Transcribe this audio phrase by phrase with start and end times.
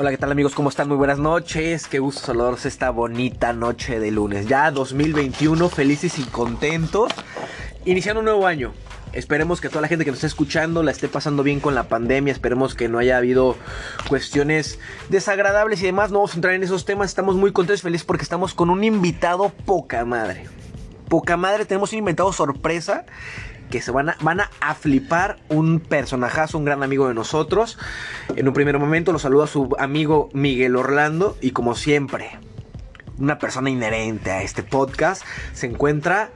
[0.00, 0.54] Hola, ¿qué tal amigos?
[0.54, 0.86] ¿Cómo están?
[0.86, 1.88] Muy buenas noches.
[1.88, 4.46] Qué gusto saludarlos esta bonita noche de lunes.
[4.46, 7.10] Ya 2021, felices y contentos.
[7.84, 8.72] Iniciando un nuevo año.
[9.12, 11.88] Esperemos que toda la gente que nos esté escuchando la esté pasando bien con la
[11.88, 12.32] pandemia.
[12.32, 13.56] Esperemos que no haya habido
[14.08, 16.12] cuestiones desagradables y demás.
[16.12, 17.08] No vamos a entrar en esos temas.
[17.08, 20.44] Estamos muy contentos y felices porque estamos con un invitado poca madre.
[21.08, 23.04] Poca madre, tenemos un invitado sorpresa
[23.70, 27.78] que se van a, van a, flipar un personajazo, un gran amigo de nosotros.
[28.36, 32.30] En un primer momento lo saluda su amigo Miguel Orlando y como siempre,
[33.18, 36.30] una persona inherente a este podcast, se encuentra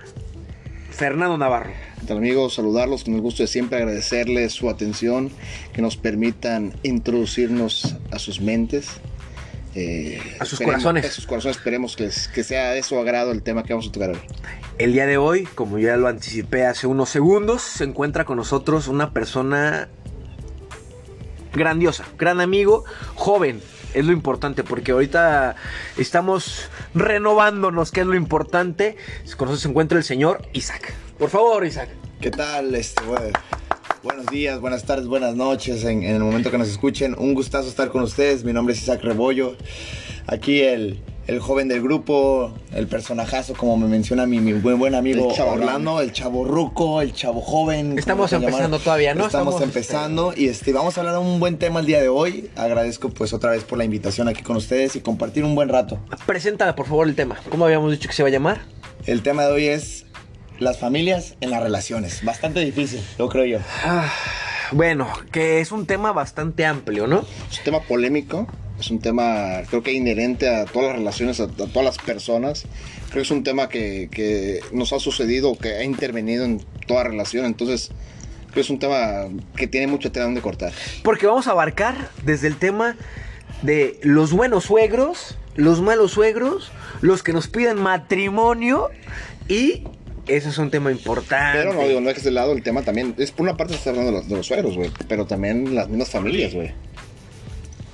[0.90, 1.70] Fernando Navarro.
[2.00, 2.54] ¿Qué tal amigos?
[2.54, 5.30] Saludarlos con el gusto de siempre agradecerles su atención,
[5.72, 9.00] que nos permitan introducirnos a sus mentes.
[9.74, 11.04] Eh, a sus corazones.
[11.06, 13.92] A sus corazones, esperemos que, que sea de su agrado el tema que vamos a
[13.92, 14.20] tocar hoy.
[14.78, 18.88] El día de hoy, como ya lo anticipé hace unos segundos, se encuentra con nosotros
[18.88, 19.88] una persona
[21.52, 23.62] grandiosa, gran amigo, joven.
[23.94, 25.54] Es lo importante porque ahorita
[25.98, 28.96] estamos renovándonos, que es lo importante.
[29.36, 30.94] Con nosotros se encuentra el señor Isaac.
[31.18, 31.90] Por favor, Isaac.
[32.20, 32.74] ¿Qué tal?
[32.74, 33.02] Este,
[34.02, 37.14] buenos días, buenas tardes, buenas noches en, en el momento que nos escuchen.
[37.18, 38.44] Un gustazo estar con ustedes.
[38.44, 39.56] Mi nombre es Isaac Rebollo.
[40.26, 44.94] Aquí el, el joven del grupo, el personajazo, como me menciona mi, mi buen, buen
[44.94, 47.98] amigo el Orlando, el chavo ruco, el chavo joven.
[47.98, 49.26] Estamos empezando todavía, ¿no?
[49.26, 52.50] Estamos, empezando y este, vamos a hablar de un buen tema el día de hoy.
[52.56, 55.98] Agradezco pues otra vez por la invitación aquí con ustedes y compartir un buen rato.
[56.26, 57.38] Preséntala por favor el tema.
[57.50, 58.60] ¿Cómo habíamos dicho que se va a llamar?
[59.06, 60.06] El tema de hoy es
[60.62, 62.24] las familias en las relaciones.
[62.24, 63.58] Bastante difícil, lo creo yo.
[63.84, 64.12] Ah,
[64.72, 67.24] bueno, que es un tema bastante amplio, ¿no?
[67.50, 68.46] Es un tema polémico
[68.82, 72.64] es un tema, creo que inherente a todas las relaciones, a, todas las personas.
[73.10, 77.44] Creo que es un tema que, nos ha sucedido, que ha intervenido en toda relación.
[77.44, 77.90] Entonces,
[78.46, 80.72] creo que es un tema que tiene mucho tela donde cortar.
[81.04, 82.96] Porque vamos a abarcar desde el tema
[83.62, 86.72] de los buenos suegros, los malos suegros,
[87.02, 88.90] los que nos piden matrimonio
[89.48, 89.84] y
[90.26, 91.58] ese es un tema importante.
[91.58, 93.14] Pero no digo, no es de lado el tema también.
[93.18, 94.90] Es por una parte se está hablando de los, de los suegros, güey.
[95.08, 96.72] Pero también las mismas familias, güey.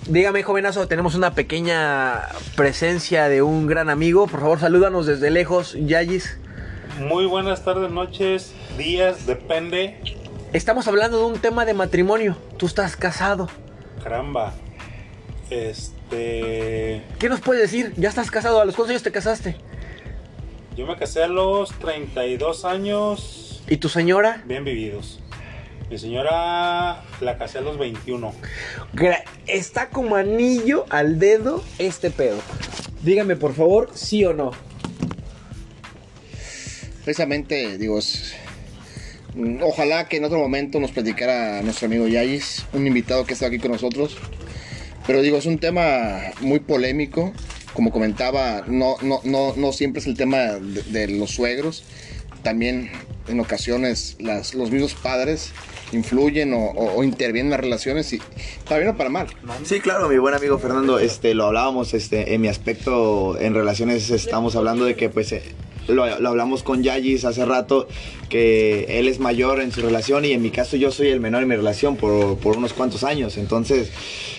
[0.08, 4.26] Dígame, jovenazo, tenemos una pequeña presencia de un gran amigo.
[4.26, 6.38] Por favor, salúdanos desde lejos, Yayis.
[7.00, 10.00] Muy buenas tardes, noches, días, depende.
[10.52, 12.38] Estamos hablando de un tema de matrimonio.
[12.56, 13.48] Tú estás casado.
[14.02, 14.54] Caramba.
[15.50, 17.02] Este.
[17.18, 17.92] ¿Qué nos puedes decir?
[17.96, 18.60] ¿Ya estás casado?
[18.60, 19.56] ¿A los cuántos años te casaste?
[20.78, 23.64] Yo me casé a los 32 años.
[23.68, 24.44] ¿Y tu señora?
[24.46, 25.18] Bien vividos.
[25.90, 28.32] Mi señora la casé a los 21.
[29.48, 32.38] Está como anillo al dedo este pedo.
[33.02, 34.52] Dígame por favor, sí o no.
[37.02, 37.98] Precisamente, digo,
[39.62, 43.58] ojalá que en otro momento nos platicara nuestro amigo Yayis, un invitado que está aquí
[43.58, 44.16] con nosotros.
[45.08, 47.32] Pero digo, es un tema muy polémico.
[47.78, 51.84] Como comentaba, no, no, no, no siempre es el tema de, los suegros.
[52.42, 52.90] También
[53.28, 55.52] en ocasiones las, los mismos padres
[55.92, 58.20] influyen o, intervienen en las relaciones y
[58.64, 59.28] para bien o para mal.
[59.62, 64.10] Sí, claro, mi buen amigo Fernando, este, lo hablábamos este, en mi aspecto en relaciones,
[64.10, 65.30] estamos hablando de que pues...
[65.30, 65.42] Eh,
[65.86, 67.88] lo, hablamos con Yayis hace rato,
[68.28, 71.42] que él es mayor en su relación y en mi caso yo soy el menor
[71.42, 73.38] en mi relación por, por unos cuantos años.
[73.38, 73.90] Entonces,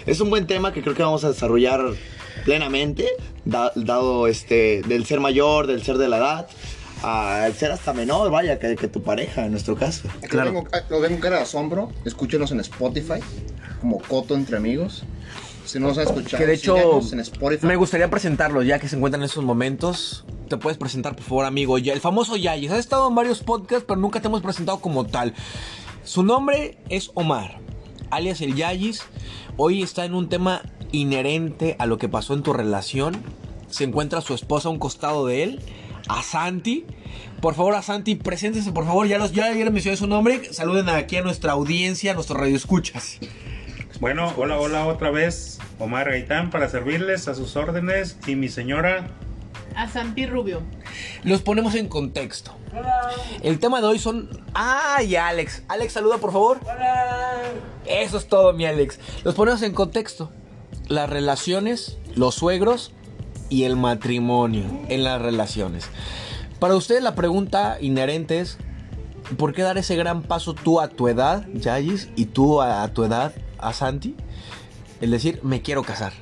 [0.05, 1.95] es un buen tema que creo que vamos a desarrollar
[2.43, 3.07] plenamente,
[3.45, 6.47] dado este, del ser mayor, del ser de la edad
[7.01, 10.07] al ser hasta menor, vaya, que, que tu pareja, en nuestro caso.
[10.29, 10.51] Claro.
[10.89, 11.91] Lo vengo, lo cara de asombro.
[12.05, 13.19] Escúchenos en Spotify,
[13.81, 15.03] como Coto entre amigos.
[15.65, 17.67] Si no nos han escuchado, que de hecho, en Spotify.
[17.67, 20.25] me gustaría presentarlos ya que se encuentran en esos momentos.
[20.49, 21.77] Te puedes presentar, por favor, amigo.
[21.77, 22.71] Ya, el famoso Yayis.
[22.71, 25.35] Has estado en varios podcasts, pero nunca te hemos presentado como tal.
[26.03, 27.59] Su nombre es Omar,
[28.09, 29.03] alias el Yayis.
[29.57, 33.17] Hoy está en un tema inherente a lo que pasó en tu relación.
[33.69, 35.59] Se encuentra su esposa a un costado de él
[36.09, 36.85] a Santi.
[37.41, 39.07] Por favor, a Santi, preséntese, por favor.
[39.07, 40.53] Ya, los, ya le mencioné su nombre.
[40.53, 43.19] Saluden aquí a nuestra audiencia, a nuestro radio escuchas.
[44.01, 45.59] Bueno, hola, hola otra vez.
[45.77, 49.07] Omar Gaitán para servirles a sus órdenes y mi señora.
[49.75, 50.61] A Santi Rubio.
[51.23, 52.55] Los ponemos en contexto.
[52.75, 53.11] Hola.
[53.41, 54.29] El tema de hoy son.
[54.53, 55.63] ¡Ay, Alex!
[55.67, 56.59] Alex, saluda por favor.
[56.63, 57.41] Hola.
[57.85, 58.99] Eso es todo, mi Alex.
[59.23, 60.31] Los ponemos en contexto.
[60.89, 62.91] Las relaciones, los suegros
[63.49, 65.89] y el matrimonio en las relaciones.
[66.59, 68.57] Para usted la pregunta inherente es,
[69.37, 73.03] ¿por qué dar ese gran paso tú a tu edad, Yayis, y tú a, tu
[73.03, 74.15] edad, a Santi?
[74.99, 76.13] Es decir, me quiero casar.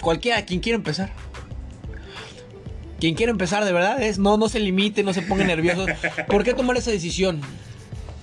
[0.00, 1.12] Cualquiera, quien quiera empezar.
[2.98, 5.86] Quien quiera empezar de verdad es, no, no se limite, no se ponga nervioso.
[6.26, 7.40] ¿Por qué tomar esa decisión?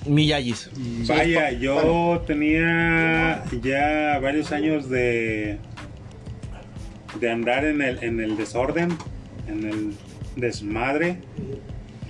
[0.05, 0.69] Mi Yayis.
[1.07, 5.59] Vaya, yo tenía ya varios años de
[7.19, 8.97] de andar en el, en el desorden,
[9.47, 9.93] en el
[10.35, 11.17] desmadre.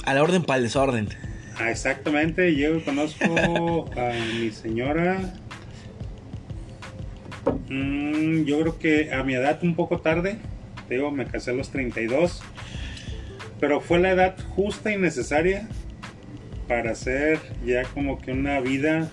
[0.04, 1.10] A la orden para el desorden.
[1.58, 5.34] Ah, exactamente, yo conozco a mi señora.
[7.70, 10.38] Mm, yo creo que a mi edad un poco tarde.
[10.88, 12.44] Te Digo, me casé a los 32.
[13.60, 15.68] Pero fue la edad justa y necesaria
[16.68, 19.12] para hacer ya como que una vida.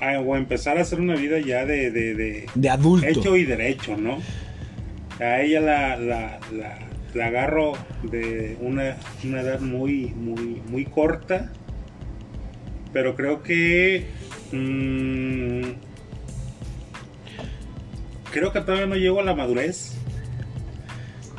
[0.00, 3.06] ah, o empezar a hacer una vida ya de, de, de De adulto.
[3.06, 4.18] hecho y derecho, ¿no?
[5.20, 6.78] A ella la, la, la,
[7.14, 11.52] la agarro de una, una edad muy, muy, muy corta,
[12.92, 14.06] pero creo que...
[14.52, 15.62] mm,
[18.32, 19.94] creo que todavía no llego a la madurez,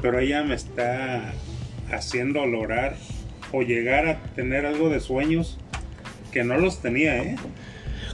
[0.02, 1.34] pero ella me está
[1.92, 2.96] haciendo lograr
[3.54, 5.58] o llegar a tener algo de sueños
[6.34, 7.36] que no los tenía, ¿eh?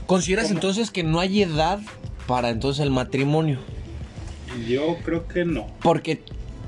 [0.06, 0.58] ¿Consideras ¿Cómo?
[0.58, 1.80] entonces que no hay edad
[2.26, 3.58] para entonces el matrimonio?
[4.68, 5.66] Yo creo que no.
[5.82, 6.22] Porque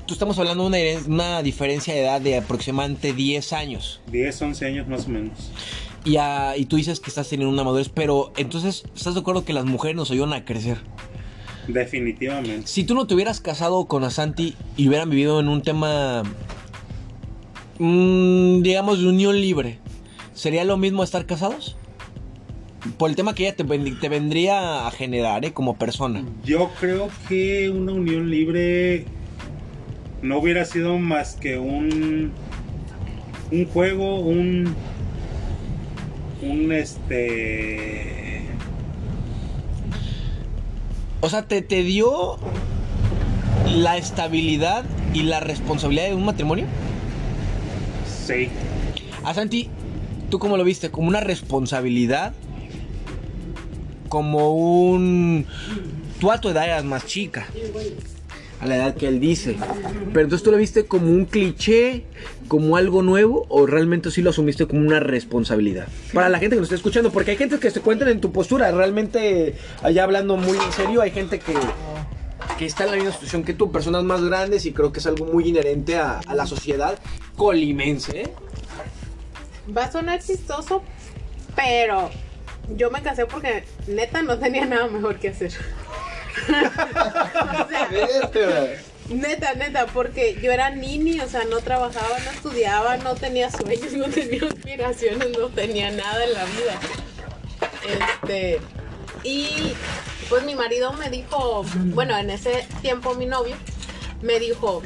[0.05, 4.01] tú estamos hablando de una, diferencia de edad de aproximadamente 10 años.
[4.11, 5.51] 10, 11 años más o menos.
[6.05, 6.17] Y,
[6.59, 9.65] y tú dices que estás teniendo una madurez, pero entonces, ¿estás de acuerdo que las
[9.65, 10.79] mujeres nos ayudan a crecer?
[11.67, 12.67] Definitivamente.
[12.67, 16.23] Si tú no te hubieras casado con Asanti y hubieran vivido en un tema,
[17.83, 19.79] mm, digamos, de unión libre,
[20.33, 21.75] ¿sería lo mismo estar casados?
[22.97, 25.53] Por el tema que ella te, te vendría a generar, ¿eh?
[25.53, 26.23] Como persona.
[26.43, 29.05] Yo creo que una unión libre
[30.21, 32.31] no hubiera sido más que un
[33.51, 34.75] un juego, un
[36.41, 38.43] un este
[41.21, 42.37] O sea, te, te dio
[43.65, 44.83] la estabilidad
[45.13, 46.65] y la responsabilidad de un matrimonio.
[48.25, 48.49] Sí,
[49.23, 49.69] A Santi,
[50.29, 50.89] ¿tú cómo lo viste?
[50.89, 52.33] ¿Como una responsabilidad?
[54.09, 55.45] ¿Como un...
[56.19, 57.47] Tú a tu edad eras más chica.
[58.61, 59.57] A la edad que él dice.
[60.13, 62.05] Pero entonces tú lo viste como un cliché,
[62.47, 65.87] como algo nuevo, o realmente sí lo asumiste como una responsabilidad.
[66.13, 68.31] Para la gente que nos está escuchando, porque hay gente que se cuentan en tu
[68.31, 68.71] postura.
[68.71, 71.53] Realmente, allá hablando muy en serio, hay gente que,
[72.57, 75.07] que está en la misma situación que tú, personas más grandes, y creo que es
[75.07, 76.97] algo muy inherente a, a la sociedad
[77.35, 78.21] colimense.
[78.21, 78.33] ¿eh?
[79.75, 80.83] Va a sonar chistoso,
[81.55, 82.09] pero
[82.75, 85.53] yo me casé porque neta no tenía nada mejor que hacer.
[86.47, 87.89] o sea,
[89.09, 93.93] neta, neta, porque yo era nini, o sea, no trabajaba, no estudiaba, no tenía sueños,
[93.93, 96.79] no tenía aspiraciones, no tenía nada en la vida.
[98.23, 98.59] Este,
[99.23, 99.73] y
[100.33, 101.63] pues mi marido me dijo,
[101.93, 103.55] bueno, en ese tiempo mi novio
[104.23, 104.81] me dijo,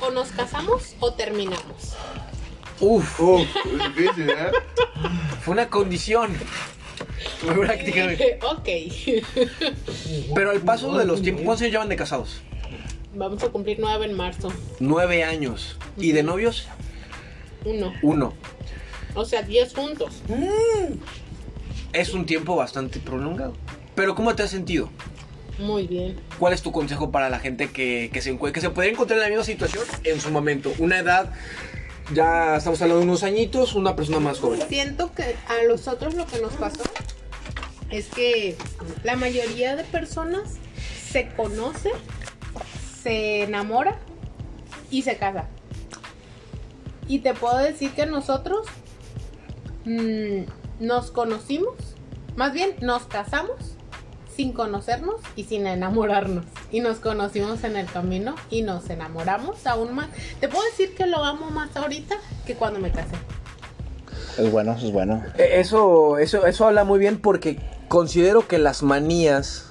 [0.00, 1.96] o nos casamos o terminamos.
[2.78, 4.52] Uf, Uf, es difícil, ¿eh?
[5.42, 6.36] fue una condición.
[7.44, 8.38] Prácticamente.
[8.48, 8.68] ok.
[10.36, 12.40] Pero al paso de los tiempos, ¿cuántos años llevan de casados?
[13.12, 14.52] Vamos a cumplir nueve en marzo.
[14.78, 15.78] Nueve años.
[15.96, 16.68] ¿Y de novios?
[17.64, 17.92] Uno.
[18.02, 18.34] Uno.
[19.16, 20.22] O sea, diez juntos.
[21.92, 23.54] Es un tiempo bastante prolongado.
[24.00, 24.88] Pero ¿cómo te has sentido?
[25.58, 26.18] Muy bien.
[26.38, 29.28] ¿Cuál es tu consejo para la gente que, que se, que se encontrar en la
[29.28, 30.72] misma situación en su momento?
[30.78, 31.34] Una edad,
[32.14, 34.62] ya estamos hablando de unos añitos, una persona más joven.
[34.70, 36.82] Siento que a nosotros lo que nos pasó
[37.90, 38.56] es que
[39.04, 40.54] la mayoría de personas
[41.06, 41.90] se conoce,
[43.02, 43.98] se enamora
[44.90, 45.46] y se casa.
[47.06, 48.66] Y te puedo decir que nosotros
[49.84, 50.44] mm,
[50.80, 51.74] nos conocimos,
[52.34, 53.76] más bien nos casamos
[54.40, 56.46] sin conocernos y sin enamorarnos.
[56.72, 60.08] Y nos conocimos en el camino y nos enamoramos aún más.
[60.40, 62.16] Te puedo decir que lo amo más ahorita
[62.46, 63.16] que cuando me casé.
[64.38, 65.22] Es bueno, es bueno.
[65.36, 69.66] Eh, Eso, eso, eso habla muy bien porque considero que las manías,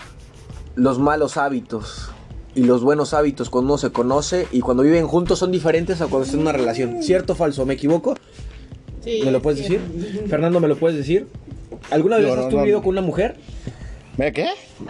[0.76, 2.12] los malos hábitos
[2.54, 6.06] y los buenos hábitos cuando uno se conoce y cuando viven juntos son diferentes a
[6.06, 7.02] cuando están en una relación.
[7.02, 7.66] ¿Cierto o falso?
[7.66, 8.14] ¿Me equivoco?
[9.04, 9.78] Sí, ¿Me lo puedes sí.
[9.78, 10.28] decir?
[10.30, 11.26] Fernando, ¿me lo puedes decir?
[11.90, 12.58] ¿Alguna vez No, has no, no.
[12.60, 13.36] vivido con una mujer?
[14.20, 14.50] ¿Ve qué?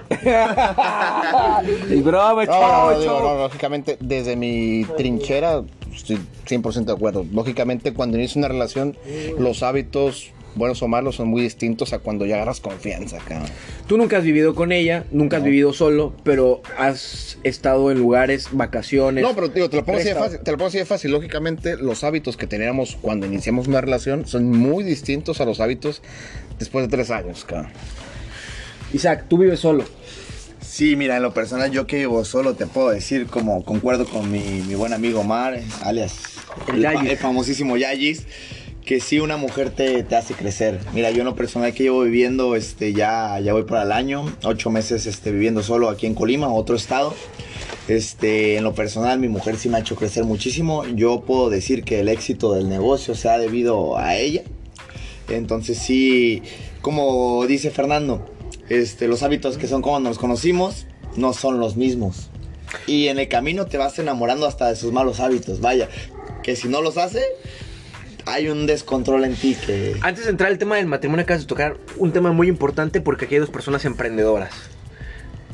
[1.93, 5.61] y broma, No, no, no, digo, no, lógicamente, desde mi trinchera,
[5.93, 6.17] estoy
[6.47, 7.23] 100% de acuerdo.
[7.31, 8.97] Lógicamente, cuando inicia una relación,
[9.37, 13.47] los hábitos, buenos o malos, son muy distintos a cuando ya agarras confianza, cabrón.
[13.85, 18.47] Tú nunca has vivido con ella, nunca has vivido solo, pero has estado en lugares,
[18.51, 19.23] vacaciones.
[19.23, 20.39] No, pero digo, te lo pongo así de fácil.
[20.39, 21.11] Te lo pongo así de fácil.
[21.11, 26.01] Lógicamente, los hábitos que teníamos cuando iniciamos una relación son muy distintos a los hábitos
[26.57, 27.71] después de tres años, cabrón.
[28.93, 29.83] Isaac, tú vives solo.
[30.61, 34.31] Sí, mira, en lo personal yo que vivo solo te puedo decir, como concuerdo con
[34.31, 36.15] mi, mi buen amigo Omar, alias
[36.67, 38.23] El el, el famosísimo Yayis,
[38.85, 40.79] que sí una mujer te, te hace crecer.
[40.93, 44.25] Mira, yo en lo personal que llevo viviendo, este, ya, ya voy para el año,
[44.43, 47.13] ocho meses este, viviendo solo aquí en Colima, otro estado.
[47.87, 50.85] Este, en lo personal, mi mujer sí me ha hecho crecer muchísimo.
[50.85, 54.43] Yo puedo decir que el éxito del negocio se ha debido a ella.
[55.27, 56.41] Entonces sí,
[56.81, 58.27] como dice Fernando,
[58.69, 60.85] este, los hábitos que son como nos conocimos
[61.15, 62.29] no son los mismos.
[62.85, 65.59] Y en el camino te vas enamorando hasta de sus malos hábitos.
[65.59, 65.89] Vaya,
[66.43, 67.23] que si no los hace,
[68.25, 69.95] hay un descontrol en ti que...
[70.01, 73.25] Antes de entrar al tema del matrimonio, acabas de tocar un tema muy importante porque
[73.25, 74.53] aquí hay dos personas emprendedoras.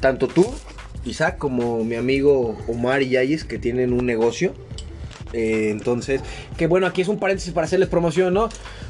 [0.01, 0.45] Tanto tú,
[1.05, 4.53] Isaac, como mi amigo Omar y Yayis, que tienen un negocio.
[5.35, 6.21] Eh, entonces,
[6.57, 8.47] que bueno, aquí es un paréntesis para hacerles promoción, ¿no?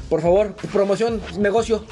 [0.08, 1.84] Por favor, promoción, negocio.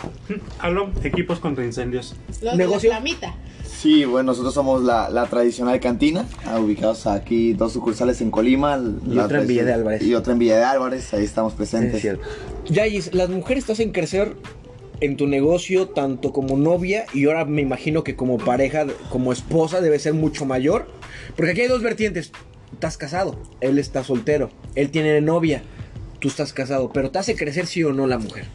[0.60, 2.14] Hablo, equipos contra incendios.
[2.40, 2.90] Los ¿Negocio?
[2.90, 3.34] de la flamita.
[3.64, 8.80] Sí, bueno, nosotros somos la, la tradicional cantina, ah, ubicados aquí dos sucursales en Colima.
[9.10, 10.02] Y otra en Villa de Álvarez.
[10.02, 11.96] Y otra en Villa de Álvarez, ahí estamos presentes.
[11.96, 12.24] Es cierto.
[12.66, 14.36] Yayis, las mujeres te hacen crecer
[15.00, 19.80] en tu negocio tanto como novia y ahora me imagino que como pareja, como esposa
[19.80, 20.86] debe ser mucho mayor.
[21.34, 22.30] Porque aquí hay dos vertientes.
[22.74, 25.62] Estás casado, él está soltero, él tiene novia,
[26.18, 28.46] tú estás casado, pero te hace crecer sí o no la mujer.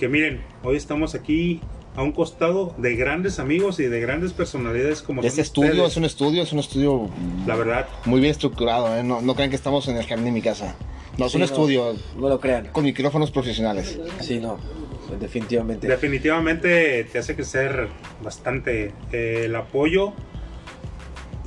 [0.00, 1.60] Que miren, hoy estamos aquí
[1.94, 5.90] a un costado de grandes amigos y de grandes personalidades como Este son estudio ustedes.
[5.90, 7.10] es un estudio, es un estudio
[7.46, 9.02] La verdad, muy bien estructurado, ¿eh?
[9.02, 10.74] no, no crean que estamos en el jardín de mi casa.
[11.18, 11.44] No, es Sí, un no.
[11.44, 12.68] estudio No lo crean.
[12.72, 14.00] con micrófonos profesionales.
[14.20, 14.56] Sí, no,
[15.20, 15.86] definitivamente.
[15.86, 17.88] definitivamente te hace crecer
[18.24, 20.14] bastante eh, el apoyo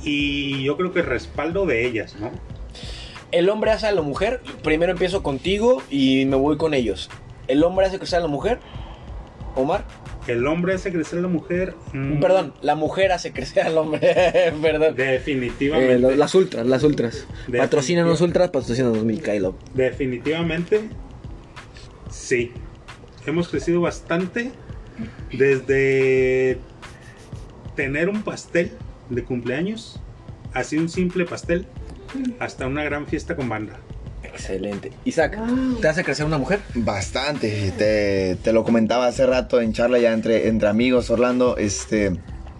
[0.04, 2.30] y yo creo que el respaldo de ellas, ¿no?
[3.32, 7.10] El hombre hace a la mujer, primero empiezo contigo y me voy con ellos.
[7.48, 8.58] El hombre hace crecer a la mujer,
[9.56, 9.84] Omar.
[10.26, 11.74] El hombre hace crecer a la mujer.
[11.92, 14.00] mm, Perdón, la mujer hace crecer al hombre.
[14.62, 14.96] Perdón.
[14.96, 15.94] Definitivamente.
[15.94, 17.26] Eh, lo- las ultras, las ultras.
[17.56, 19.54] Patrocínanos ultras, patrocínanos Mikhailov.
[19.74, 20.88] Definitivamente,
[22.10, 22.52] sí.
[23.26, 24.52] Hemos crecido bastante
[25.32, 26.58] desde
[27.74, 28.72] tener un pastel
[29.10, 30.00] de cumpleaños,
[30.52, 31.66] así un simple pastel,
[32.38, 33.78] hasta una gran fiesta con banda.
[34.34, 34.92] Excelente.
[35.04, 35.38] Isaac,
[35.80, 36.60] ¿te hace crecer una mujer?
[36.74, 42.16] Bastante, te, te lo comentaba hace rato en charla ya entre, entre amigos, Orlando, este...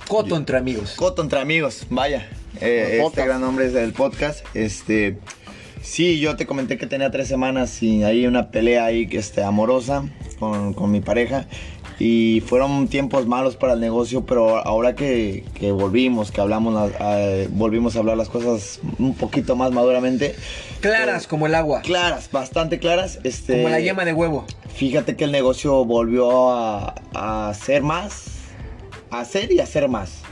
[0.09, 0.95] Coto entre amigos.
[0.97, 2.29] Coto entre amigos, vaya.
[2.61, 4.45] Eh, este gran nombre es del podcast.
[4.55, 5.19] Este,
[5.83, 10.05] sí, yo te comenté que tenía tres semanas y ahí una pelea ahí este, amorosa
[10.39, 11.47] con, con mi pareja.
[11.99, 17.49] Y fueron tiempos malos para el negocio, pero ahora que, que volvimos, que hablamos, eh,
[17.53, 20.35] volvimos a hablar las cosas un poquito más maduramente.
[20.81, 21.83] Claras como el agua.
[21.83, 23.21] Claras, bastante claras.
[23.23, 24.45] Este, Como la yema de huevo.
[24.75, 28.25] Fíjate que el negocio volvió a, a hacer más,
[29.11, 30.23] a hacer y hacer más.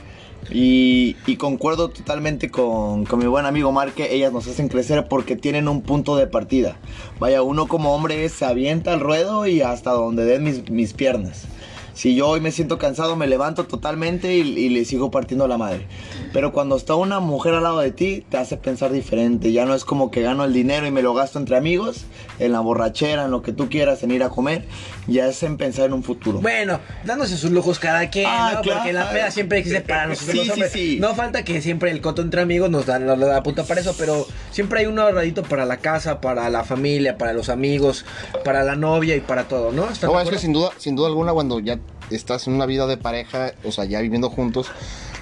[0.51, 5.07] Y, y concuerdo totalmente con, con mi buen amigo Mar que ellas nos hacen crecer
[5.07, 6.75] porque tienen un punto de partida.
[7.17, 11.45] Vaya, uno como hombre se avienta al ruedo y hasta donde den mis, mis piernas.
[11.93, 15.57] Si yo hoy me siento cansado, me levanto totalmente y, y le sigo partiendo la
[15.57, 15.87] madre.
[16.31, 19.51] Pero cuando está una mujer al lado de ti, te hace pensar diferente.
[19.51, 22.05] Ya no es como que gano el dinero y me lo gasto entre amigos,
[22.39, 24.65] en la borrachera, en lo que tú quieras, en ir a comer.
[25.07, 26.39] Ya es en pensar en un futuro.
[26.39, 28.61] Bueno, dándose sus lujos cada quien, Ah, ¿no?
[28.61, 28.79] claro.
[28.79, 30.71] Porque la peda siempre existe para nosotros Sí, los sí, hombres.
[30.71, 30.97] sí.
[30.99, 33.93] No falta que siempre el coto entre amigos nos dan la, la punta para eso,
[33.97, 38.05] pero siempre hay un ahorradito para la casa, para la familia, para los amigos,
[38.45, 39.89] para la novia y para todo, ¿no?
[39.89, 41.79] ¿Están No, es que sin duda, sin duda alguna cuando ya
[42.09, 44.67] estás en una vida de pareja, o sea, ya viviendo juntos,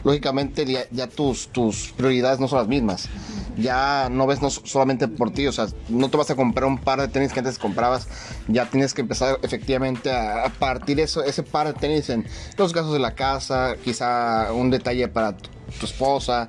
[0.03, 3.09] lógicamente ya, tus, tus prioridades no son las mismas.
[3.57, 6.65] Ya no ves no so- solamente por ti, o sea, no te vas a comprar
[6.65, 8.07] un par de tenis que antes comprabas,
[8.47, 12.25] ya tienes que empezar efectivamente a, partir eso, ese par de tenis en
[12.57, 15.49] los gastos de la casa, quizá un detalle para tu,
[15.83, 16.47] esposa,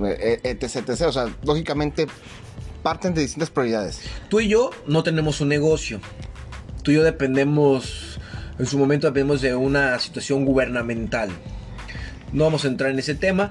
[0.00, 1.02] eh, etc, etc.
[1.08, 2.06] O sea, lógicamente
[2.82, 4.00] parten de distintas prioridades.
[4.28, 6.00] Tú y yo no tenemos un negocio.
[6.82, 8.20] Tú y yo dependemos,
[8.58, 11.30] en su momento dependemos de una situación gubernamental.
[12.36, 13.50] No vamos a entrar en ese tema,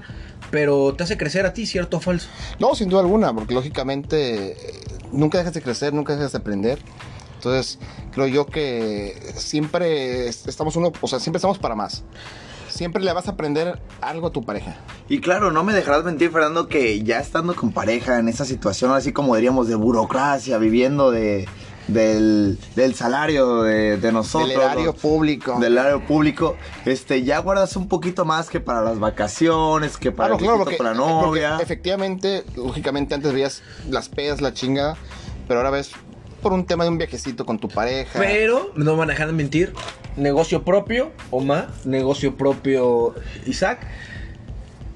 [0.50, 2.28] pero te hace crecer a ti, ¿cierto o falso?
[2.60, 4.56] No, sin duda alguna, porque lógicamente eh,
[5.12, 6.78] nunca dejas de crecer, nunca dejas de aprender.
[7.34, 7.78] Entonces,
[8.12, 12.04] creo yo que siempre es- estamos uno, o sea, siempre estamos para más.
[12.68, 14.76] Siempre le vas a aprender algo a tu pareja.
[15.08, 18.92] Y claro, no me dejarás mentir, Fernando, que ya estando con pareja en esa situación,
[18.92, 21.46] así como diríamos, de burocracia, viviendo de,
[21.88, 24.48] del, del salario de, de nosotros.
[24.50, 24.92] Del erario ¿no?
[24.94, 25.58] público.
[25.60, 26.56] Del erario público.
[26.84, 30.58] Este, ya guardas un poquito más que para las vacaciones, que para Claro, el claro,
[30.58, 31.58] porque, con la porque novia.
[31.60, 34.96] efectivamente, lógicamente antes veías las pedas, la chinga,
[35.46, 35.92] pero ahora ves
[36.42, 38.18] por un tema de un viajecito con tu pareja.
[38.18, 39.72] Pero no me van a dejar de mentir.
[40.16, 41.70] Negocio propio, Omar.
[41.84, 43.14] Negocio propio,
[43.46, 43.86] Isaac.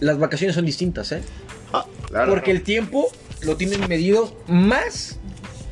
[0.00, 1.22] Las vacaciones son distintas, ¿eh?
[1.72, 2.32] Ah, claro.
[2.32, 3.06] Porque el tiempo
[3.42, 5.19] lo tienen medido más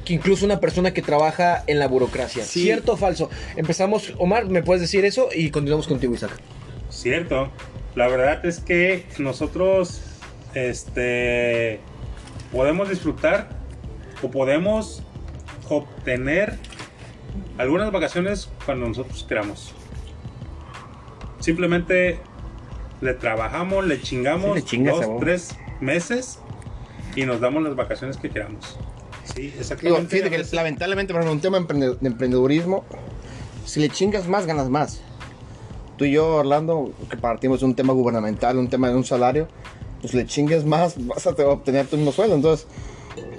[0.08, 2.42] que incluso una persona que trabaja en la burocracia.
[2.42, 2.62] Sí.
[2.62, 3.28] ¿Cierto o falso?
[3.56, 5.28] Empezamos, Omar, ¿me puedes decir eso?
[5.34, 6.30] Y continuamos contigo, Isaac.
[6.88, 7.50] Cierto.
[7.94, 10.00] La verdad es que nosotros
[10.54, 11.80] este
[12.50, 13.50] podemos disfrutar
[14.22, 15.02] o podemos
[15.68, 16.56] obtener
[17.58, 19.74] algunas vacaciones cuando nosotros queramos.
[21.38, 22.18] Simplemente
[23.02, 26.38] le trabajamos, le chingamos Sí, le chingas dos, tres meses
[27.14, 28.78] y nos damos las vacaciones que queramos.
[29.34, 30.08] Sí, Digo, exactamente.
[30.16, 32.84] fíjate que lamentablemente, por ejemplo, un tema de emprende- de emprendedurismo,
[33.66, 35.00] si le chingas más, ganas más.
[35.96, 39.48] Tú y yo, Orlando, que partimos de un tema gubernamental, un tema de un salario,
[40.00, 42.36] pues le chingues más, vas a te- obtener tu mismo sueldo.
[42.36, 42.66] Entonces,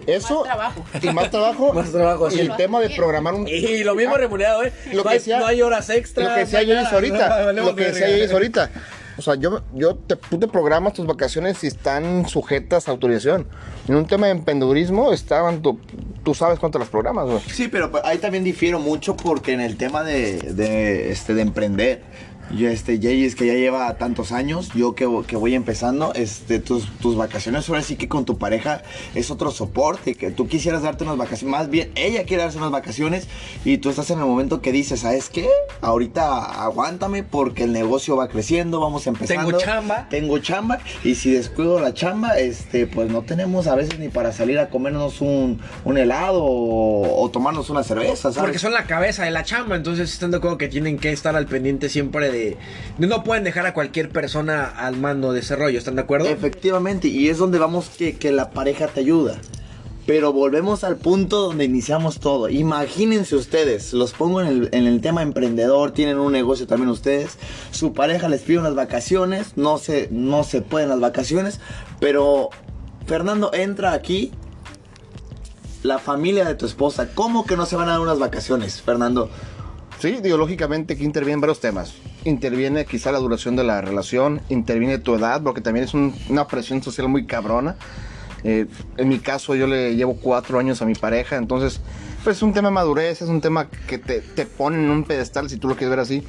[0.07, 0.83] eso Más trabajo.
[1.01, 2.39] y más trabajo, Más trabajo, y sí.
[2.41, 3.47] el tema de programar un...
[3.47, 4.73] Y lo mismo remunerado, ¿eh?
[4.91, 6.27] Lo no, que hay, decía- no hay horas extras.
[6.27, 6.89] Lo que decía no nada.
[6.89, 8.09] ahorita, lo que decía.
[8.09, 8.69] Yoyis ahorita.
[9.19, 13.45] O sea, yo, yo te, tú te programas tus vacaciones y están sujetas a autorización.
[13.89, 15.77] En un tema de emprendedurismo, estaban, tú,
[16.23, 17.41] tú sabes cuánto las programas, güey.
[17.51, 22.01] Sí, pero ahí también difiero mucho porque en el tema de, de, este, de emprender,
[22.51, 26.59] yo, este, Jay es que ya lleva tantos años, yo que, que voy empezando, este,
[26.59, 28.81] tus, tus vacaciones ahora sí que con tu pareja
[29.15, 32.71] es otro soporte, que tú quisieras darte unas vacaciones, más bien ella quiere darse unas
[32.71, 33.27] vacaciones
[33.65, 35.47] y tú estás en el momento que dices, ¿sabes qué?
[35.81, 39.47] Ahorita aguántame porque el negocio va creciendo, vamos empezando.
[39.47, 40.07] Tengo chamba.
[40.09, 44.31] Tengo chamba y si descuido la chamba, este, pues no tenemos a veces ni para
[44.31, 48.39] salir a comernos un, un helado o, o tomarnos una cerveza, ¿sabes?
[48.39, 51.35] Porque son la cabeza de la chamba, entonces están de acuerdo que tienen que estar
[51.35, 52.38] al pendiente siempre de...
[52.97, 56.27] No pueden dejar a cualquier persona al mando de ese rollo, ¿están de acuerdo?
[56.27, 59.37] Efectivamente, y es donde vamos que, que la pareja te ayuda.
[60.05, 62.49] Pero volvemos al punto donde iniciamos todo.
[62.49, 67.37] Imagínense ustedes, los pongo en el, en el tema emprendedor, tienen un negocio también ustedes,
[67.71, 71.59] su pareja les pide unas vacaciones, no se, no se pueden las vacaciones,
[71.99, 72.49] pero
[73.05, 74.31] Fernando entra aquí,
[75.83, 79.29] la familia de tu esposa, ¿cómo que no se van a dar unas vacaciones, Fernando?
[79.99, 81.93] Sí, digo, lógicamente que intervienen varios temas.
[82.25, 86.47] Interviene quizá la duración de la relación, interviene tu edad, porque también es un- una
[86.47, 87.77] presión social muy cabrona.
[88.43, 88.65] Eh,
[88.97, 91.81] en mi caso, yo le llevo cuatro años a mi pareja, entonces,
[92.23, 95.03] pues es un tema de madurez, es un tema que te, te pone en un
[95.03, 96.23] pedestal, si tú lo quieres ver así.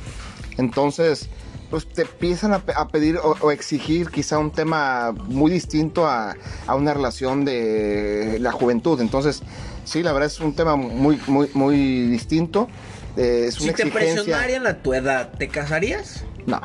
[0.59, 1.29] Entonces,
[1.70, 6.07] pues te empiezan a, pe- a pedir o, o exigir quizá un tema muy distinto
[6.07, 6.35] a,
[6.66, 9.00] a una relación de la juventud.
[9.00, 9.42] Entonces,
[9.85, 12.68] sí, la verdad es un tema muy, muy, muy distinto.
[13.16, 16.25] Eh, es si te presionarían a tu edad, ¿te casarías?
[16.46, 16.61] No,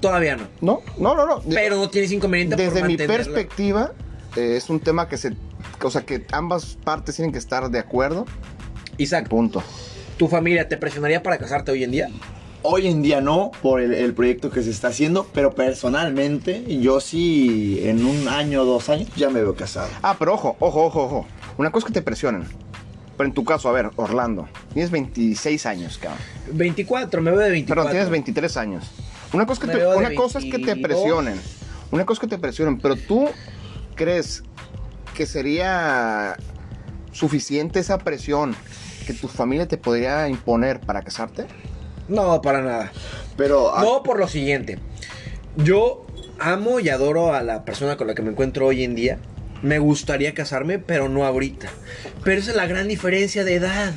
[0.00, 0.46] Todavía no.
[0.60, 1.26] no, no, no.
[1.26, 1.42] no.
[1.48, 3.92] Pero no tienes inconveniente por Desde mi perspectiva,
[4.36, 5.34] eh, es un tema que se.
[5.82, 8.24] O sea, que ambas partes tienen que estar de acuerdo.
[8.96, 9.62] Isaac, Punto.
[10.16, 12.08] ¿tu familia te presionaría para casarte hoy en día?
[12.62, 16.98] Hoy en día no, por el, el proyecto que se está haciendo, pero personalmente yo
[17.00, 19.88] sí en un año o dos años ya me veo casado.
[20.02, 21.26] Ah, pero ojo, ojo, ojo, ojo.
[21.56, 22.44] Una cosa es que te presionen.
[23.18, 26.20] Pero en tu caso, a ver, Orlando, tienes 26 años, cabrón.
[26.52, 27.74] 24, me veo de 24.
[27.82, 28.84] Perdón, tienes 23 años.
[29.32, 30.82] Una cosa, que te- una cosa es que te 22.
[31.02, 31.40] presionen.
[31.90, 33.28] Una cosa es que te presionen, pero tú
[33.96, 34.44] crees
[35.14, 36.36] que sería
[37.12, 38.54] suficiente esa presión
[39.06, 41.46] que tu familia te podría imponer para casarte?
[42.08, 42.92] No, para nada.
[43.36, 44.78] Pero ah, No por lo siguiente.
[45.56, 46.06] Yo
[46.38, 49.18] amo y adoro a la persona con la que me encuentro hoy en día.
[49.62, 51.68] Me gustaría casarme, pero no ahorita.
[52.24, 53.94] Pero esa es la gran diferencia de edad.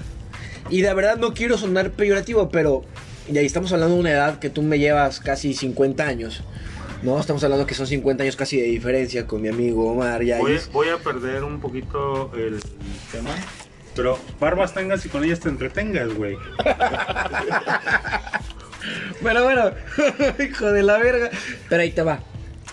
[0.69, 2.83] Y de verdad no quiero sonar peyorativo, pero...
[3.31, 6.43] Y ahí estamos hablando de una edad que tú me llevas casi 50 años.
[7.03, 10.31] No, estamos hablando que son 50 años casi de diferencia con mi amigo Omar y
[10.33, 12.59] Voy, voy a perder un poquito el
[13.11, 13.31] tema.
[13.95, 16.37] Pero barbas tengas y con ellas te entretengas, güey.
[19.21, 19.71] Bueno, bueno,
[20.43, 21.29] hijo de la verga.
[21.69, 22.19] Pero ahí te va,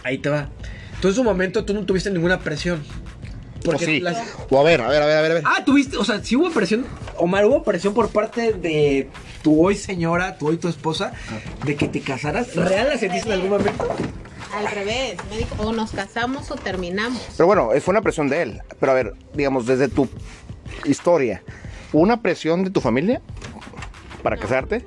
[0.02, 0.48] ahí te va.
[1.00, 2.82] Tú en su momento tú no tuviste ninguna presión.
[3.66, 4.00] O sí.
[4.00, 4.18] las-
[4.50, 5.30] O a ver, a ver, a ver, a ver.
[5.30, 5.42] a ver.
[5.46, 9.08] Ah, tuviste, o sea, si hubo presión, Omar, hubo presión por parte de
[9.42, 11.12] tu hoy señora, tu hoy tu esposa,
[11.64, 12.54] de que te casaras.
[12.54, 13.88] ¿Real la sentiste en algún momento?
[14.56, 17.20] Al revés, me dijo, o nos casamos o terminamos.
[17.36, 18.60] Pero bueno, fue una presión de él.
[18.80, 20.08] Pero a ver, digamos, desde tu
[20.84, 21.42] historia,
[21.92, 23.20] ¿hubo una presión de tu familia
[24.22, 24.86] para casarte?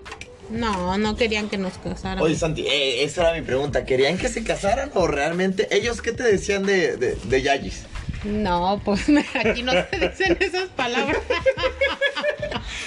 [0.52, 2.26] No, no querían que nos casáramos.
[2.26, 3.86] Oye, Santi, eh, esa era mi pregunta.
[3.86, 7.86] ¿Querían que se casaran o realmente ellos qué te decían de, de, de Yayis?
[8.26, 9.06] No, pues
[9.46, 11.18] aquí no se dicen esas palabras.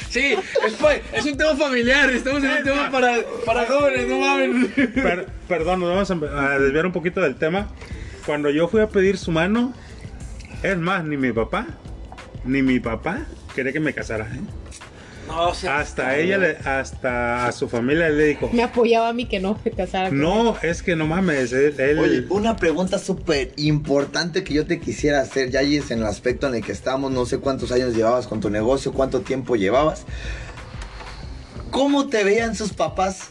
[0.09, 0.37] Sí,
[1.13, 4.67] es, un tema familiar, estamos en un tema para, para jóvenes, no mames.
[4.73, 7.69] Per- perdón, nos vamos a desviar un poquito del tema.
[8.25, 9.75] Cuando yo fui a pedir su mano,
[10.63, 11.67] es más, ni mi papá,
[12.45, 14.27] ni mi papá quería que me casara.
[14.27, 14.41] ¿eh?
[15.27, 19.13] No, o sea, Hasta ella, le- hasta a su familia le dijo, Me apoyaba a
[19.13, 20.23] mí que no me casara con él.
[20.23, 21.75] no, es que no mames, él...
[21.79, 26.47] él- Oye, una pregunta súper importante que yo te quisiera hacer, Yayis, en el aspecto
[26.49, 27.11] en el que estamos.
[27.11, 30.05] No sé cuántos años llevabas con tu negocio, cuánto tiempo llevabas.
[31.71, 33.31] ¿Cómo te veían sus papás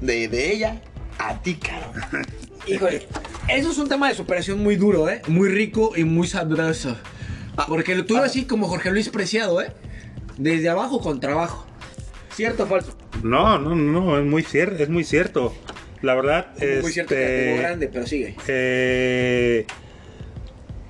[0.00, 0.80] de, de ella
[1.18, 1.92] a ti, caro?
[2.66, 3.06] Híjole,
[3.48, 5.20] eso es un tema de superación muy duro, ¿eh?
[5.26, 6.96] Muy rico y muy sabroso.
[7.68, 9.72] Porque lo tuve así como Jorge Luis Preciado, ¿eh?
[10.40, 11.66] Desde abajo con trabajo.
[12.34, 12.96] ¿Cierto o falso?
[13.22, 15.54] No, no, no, es muy cierto, es muy cierto.
[16.00, 16.46] La verdad,
[16.82, 18.34] Muy cierto que este, grande, pero sigue.
[18.48, 19.66] eh,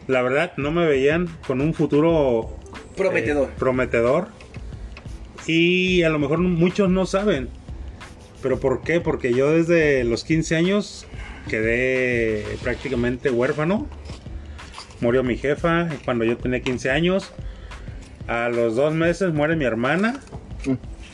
[0.07, 2.57] la verdad no me veían con un futuro
[2.97, 3.49] Prometedor.
[3.49, 4.29] eh, prometedor.
[5.49, 7.49] Y a lo mejor muchos no saben.
[8.43, 9.01] ¿Pero por qué?
[9.01, 11.07] Porque yo desde los 15 años
[11.49, 13.89] quedé prácticamente huérfano.
[15.01, 17.33] Murió mi jefa cuando yo tenía 15 años.
[18.27, 20.21] A los dos meses muere mi hermana.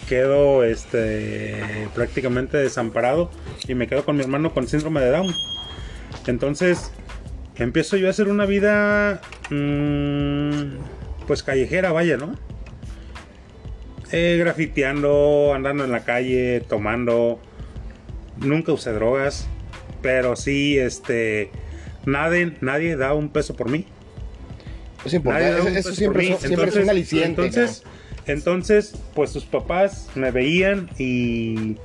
[0.08, 3.30] Quedo este, prácticamente desamparado
[3.66, 5.34] y me quedo con mi hermano con síndrome de Down.
[6.26, 6.92] Entonces
[7.56, 10.78] empiezo yo a hacer una vida mm,
[11.26, 12.34] pues callejera, vaya, ¿no?
[14.12, 17.40] Eh, grafiteando, andando en la calle, tomando.
[18.36, 19.48] Nunca usé drogas,
[20.02, 21.50] pero sí, este,
[22.04, 23.86] nadie, nadie da un peso por mí.
[25.06, 25.48] Es importante.
[25.78, 26.32] Eso, siempre, mí.
[26.32, 26.40] es-
[26.84, 27.28] un aliciente.
[27.46, 27.82] Entonces,
[28.26, 31.76] entonces, pues sus papás me veían y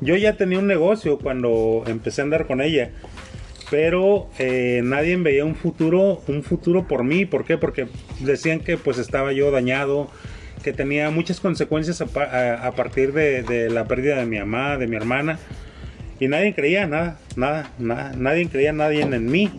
[0.00, 2.90] yo ya tenía un negocio cuando empecé a andar con ella.
[3.70, 7.24] Pero eh, nadie veía un futuro, un futuro por mí.
[7.24, 7.56] ¿Por qué?
[7.56, 7.86] Porque
[8.20, 10.10] decían que pues estaba yo dañado,
[10.62, 14.38] que tenía muchas consecuencias a, pa- a- a partir de, de la pérdida de mi
[14.38, 15.38] mamá, de mi hermana.
[16.20, 19.50] Y nadie creía nada, nada, nada, nadie creía nadie en, en mí.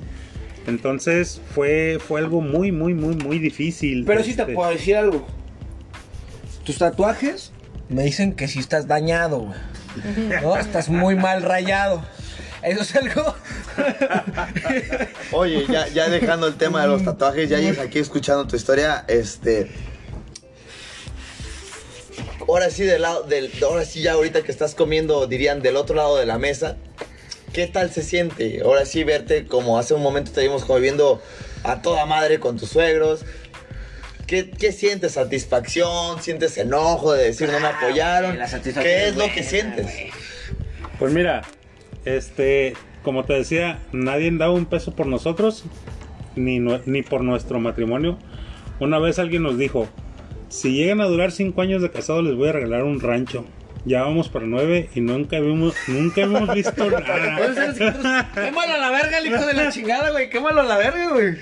[0.68, 4.06] Entonces fue, fue algo muy, muy, muy, muy difícil.
[4.06, 5.28] Pero sí te Este, puedo decir algo.
[6.64, 7.52] Tus tatuajes
[7.90, 9.60] me dicen que sí estás dañado, güey.
[10.42, 10.58] ¿No?
[10.58, 12.04] Estás muy mal rayado.
[12.64, 13.36] Eso es algo.
[15.34, 19.70] Oye, ya, ya dejando el tema de los tatuajes, Yayis, aquí escuchando tu historia, este.
[22.48, 25.96] Ahora sí, del lado, del, ahora sí, ya ahorita que estás comiendo, dirían, del otro
[25.96, 26.78] lado de la mesa,
[27.54, 28.62] ¿qué tal se siente?
[28.64, 31.22] Ahora sí, verte como hace un momento te vimos conviviendo
[31.64, 33.24] a toda madre con tus suegros.
[34.28, 35.14] ¿Qué, qué sientes?
[35.14, 36.22] ¿Satisfacción?
[36.22, 38.38] ¿Sientes enojo de decir no me apoyaron?
[38.38, 39.88] la satisfacción ¿Qué es lo que sientes?
[40.98, 41.44] Pues mira,
[42.06, 45.64] este, como te decía, nadie daba un peso por nosotros,
[46.36, 48.18] ni, ni por nuestro matrimonio.
[48.80, 49.88] Una vez alguien nos dijo,
[50.50, 53.46] si llegan a durar cinco años de casado les voy a regalar un rancho.
[53.86, 58.32] Ya vamos para nueve y nunca vimos, nunca hemos visto nada.
[58.34, 60.30] Quémalo a la verga, el hijo de la chingada, güey.
[60.30, 61.36] Quémalo a la verga, güey.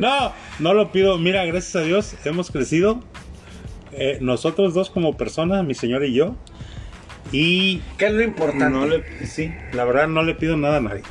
[0.00, 1.18] No, no lo pido.
[1.18, 3.02] Mira, gracias a Dios hemos crecido.
[3.92, 6.34] eh, nosotros dos como personas, mi señor y yo.
[7.32, 8.70] Y ¿Qué es lo importante?
[8.70, 11.02] no le, sí, la verdad no le pido nada a nadie.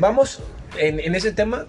[0.00, 0.42] Vamos
[0.76, 1.66] en, en ese tema,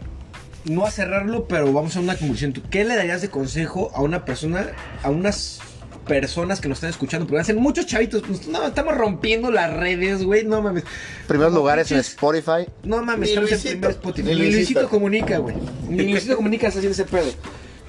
[0.65, 2.53] no a cerrarlo, pero vamos a una conclusión.
[2.53, 4.67] ¿Tú qué le darías de consejo a una persona,
[5.03, 5.61] a unas
[6.05, 7.25] personas que nos están escuchando?
[7.27, 8.21] Porque hacen muchos chavitos.
[8.25, 10.43] pues, No, estamos rompiendo las redes, güey.
[10.45, 10.83] No mames.
[11.27, 12.67] Primeros Como lugares en Spotify.
[12.83, 14.27] No mames, Ni estamos en primer Spotify.
[14.29, 14.89] ni Ni Luisito, Luisito.
[14.89, 15.55] comunica, güey.
[15.89, 17.31] Ni Luisito comunica está haciendo ese pedo.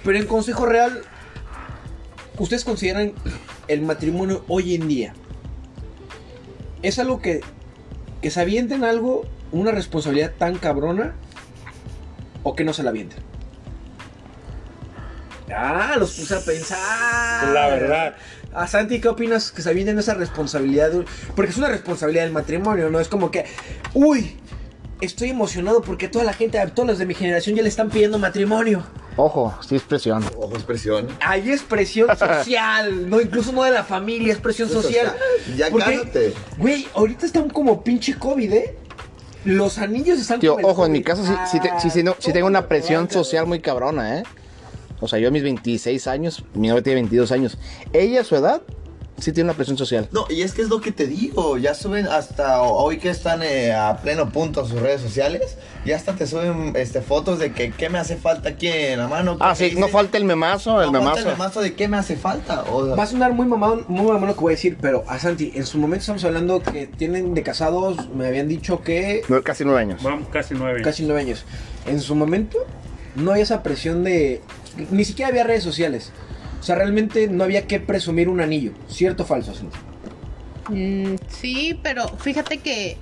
[0.05, 1.03] Pero en consejo real,
[2.39, 3.13] ¿ustedes consideran
[3.69, 5.15] el matrimonio hoy en día?
[6.83, 7.41] ¿Es algo que,
[8.21, 11.15] que se avienten algo, una responsabilidad tan cabrona?
[12.43, 13.21] ¿O que no se la avienten?
[15.55, 17.49] Ah, los puse a pensar.
[17.53, 18.15] La verdad.
[18.55, 20.91] A Santi, ¿qué opinas que se avienten esa responsabilidad?
[20.91, 21.05] de-
[21.35, 23.01] Porque es una responsabilidad del matrimonio, ¿no?
[23.01, 23.45] Es como que,
[23.95, 24.37] uy,
[25.01, 28.19] estoy emocionado porque toda la gente, todos los de mi generación ya le están pidiendo
[28.19, 28.85] matrimonio.
[29.17, 30.25] Ojo, sí es presión.
[30.37, 31.09] Ojo, expresión.
[31.21, 35.15] Hay expresión social, no, incluso no de la familia, es presión social.
[35.57, 36.35] ya Porque, cállate.
[36.57, 38.77] Güey, ahorita están como pinche COVID, ¿eh?
[39.45, 42.17] Los anillos están Tío, el ojo, en mi caso sí, sí, te- sí, sí, no-
[42.19, 44.23] sí Ah, tengo una presión social muy cabrona, ¿eh?
[45.05, 47.59] O sea, yo a mis 26 años, mi novia tiene 22 años.
[47.93, 48.63] Ella a su edad
[49.19, 50.09] sí tiene una presión social.
[50.13, 53.43] No, y es que es lo que te digo, ya suben hasta hoy que están
[53.45, 57.53] eh, a pleno punto en sus redes sociales, ya hasta te suben este, fotos de
[57.53, 59.37] que qué me hace falta aquí en la mano.
[59.41, 61.97] Ah, ¿qué sí, no falta el memazo, el No falta el memazo de qué me
[61.97, 62.65] hace falta.
[62.73, 65.05] O sea, Va a sonar muy mamón, muy mamón lo que voy a decir, pero
[65.07, 69.23] a Santi, en su momento estamos hablando que tienen de casados, me habían dicho que
[69.29, 70.03] Nue- Casi nueve años.
[70.03, 70.83] Vamos casi nueve.
[70.83, 71.45] casi nueve años.
[71.87, 72.59] En su momento
[73.15, 74.41] no había esa presión de...
[74.91, 76.13] Ni siquiera había redes sociales.
[76.63, 78.73] sea, realmente no había que presumir un anillo.
[78.89, 79.53] ¿Cierto o falso?
[80.69, 82.97] Mm, sí, pero fíjate que.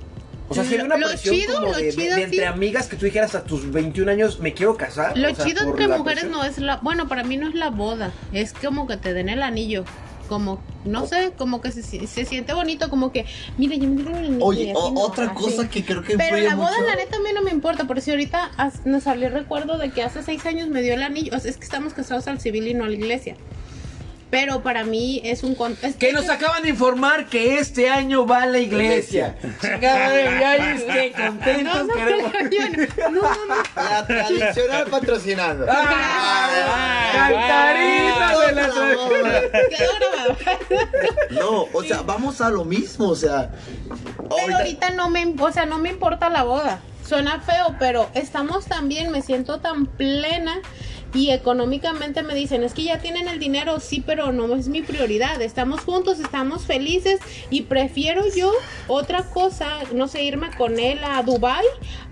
[0.48, 2.44] O sea, sería una lo presión chido, como lo de, chido, de entre sí.
[2.44, 5.16] amigas que tú dijeras a tus 21 años me quiero casar.
[5.16, 6.32] Lo o sea, chido entre mujeres presión.
[6.32, 6.76] no es la.
[6.78, 8.12] Bueno, para mí no es la boda.
[8.32, 9.84] Es como que te den el anillo.
[10.28, 12.88] Como, no sé, como que se, se siente bonito.
[12.90, 13.26] Como que,
[13.58, 15.34] mira, yo me y Oye, o- no, otra así.
[15.34, 17.84] cosa que creo que Pero la boda, mucho- la neta, a mí no me importa.
[17.86, 18.50] Por si ahorita
[18.84, 21.36] nos salió el recuerdo de que hace seis años me dio el anillo.
[21.36, 23.36] O sea, es que estamos casados al civil y no a la iglesia.
[24.32, 25.54] Pero para mí es un.
[25.54, 29.36] con- es- Que nos acaban de informar que este año va a la iglesia.
[29.60, 32.32] Chingada de Yayis, qué contentos No, no, queremos.
[32.98, 33.54] no, no, no.
[33.76, 35.66] La tradicional patrocinando.
[35.68, 37.28] ¡Ah!
[37.28, 38.68] ¡Cantarina de la.
[41.30, 43.50] No, o sea, vamos a lo mismo, o sea.
[44.34, 46.80] Pero ahorita no me, o sea, no me importa la boda.
[47.06, 50.58] Suena feo, pero estamos tan bien, me siento tan plena
[51.14, 54.82] y económicamente me dicen, es que ya tienen el dinero, sí, pero no es mi
[54.82, 55.40] prioridad.
[55.42, 57.20] Estamos juntos, estamos felices
[57.50, 58.50] y prefiero yo
[58.88, 61.64] otra cosa, no sé, irme con él a Dubai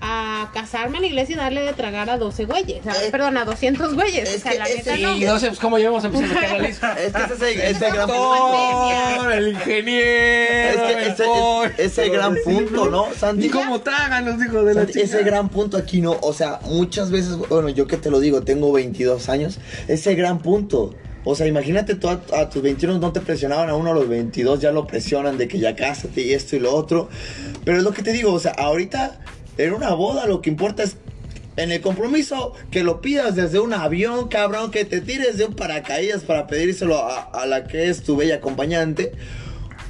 [0.02, 3.36] a casarme en la iglesia y darle de tragar a 12 güeyes, sea, Eh, perdón,
[3.36, 4.28] a 200 güeyes.
[4.28, 5.32] es o sea, que la ese- neta Y no.
[5.34, 6.96] no sé pues, cómo llevamos a empezar a la lista.
[7.00, 11.24] Es que ese es el, ese gran Doctor, el ingeniero, Es que ese,
[11.84, 13.46] es, ese gran punto, ¿no, Santi?
[13.46, 15.04] ¿Y cómo tragan los hijos de la Santi, chica?
[15.04, 16.16] Ese gran punto aquí, ¿no?
[16.22, 20.40] O sea, muchas veces, bueno, yo que te lo digo, tengo 22 años, ese gran
[20.40, 20.94] punto.
[21.24, 24.08] O sea, imagínate tú a, a tus 21 no te presionaban, a uno a los
[24.08, 27.08] 22 ya lo presionan de que ya cásate y esto y lo otro.
[27.64, 29.20] Pero es lo que te digo, o sea, ahorita
[29.58, 30.96] en una boda lo que importa es
[31.56, 35.54] en el compromiso que lo pidas desde un avión, cabrón, que te tires de un
[35.54, 39.12] paracaídas para pedírselo a, a la que es tu bella acompañante.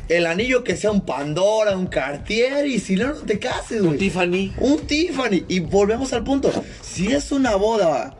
[0.08, 3.96] El anillo que sea un Pandora, un Cartier y si no, no te cases, güey.
[3.96, 4.52] Tiffany.
[4.58, 5.44] Un Tiffany.
[5.46, 6.50] Y volvemos al punto.
[6.82, 8.16] Si es una boda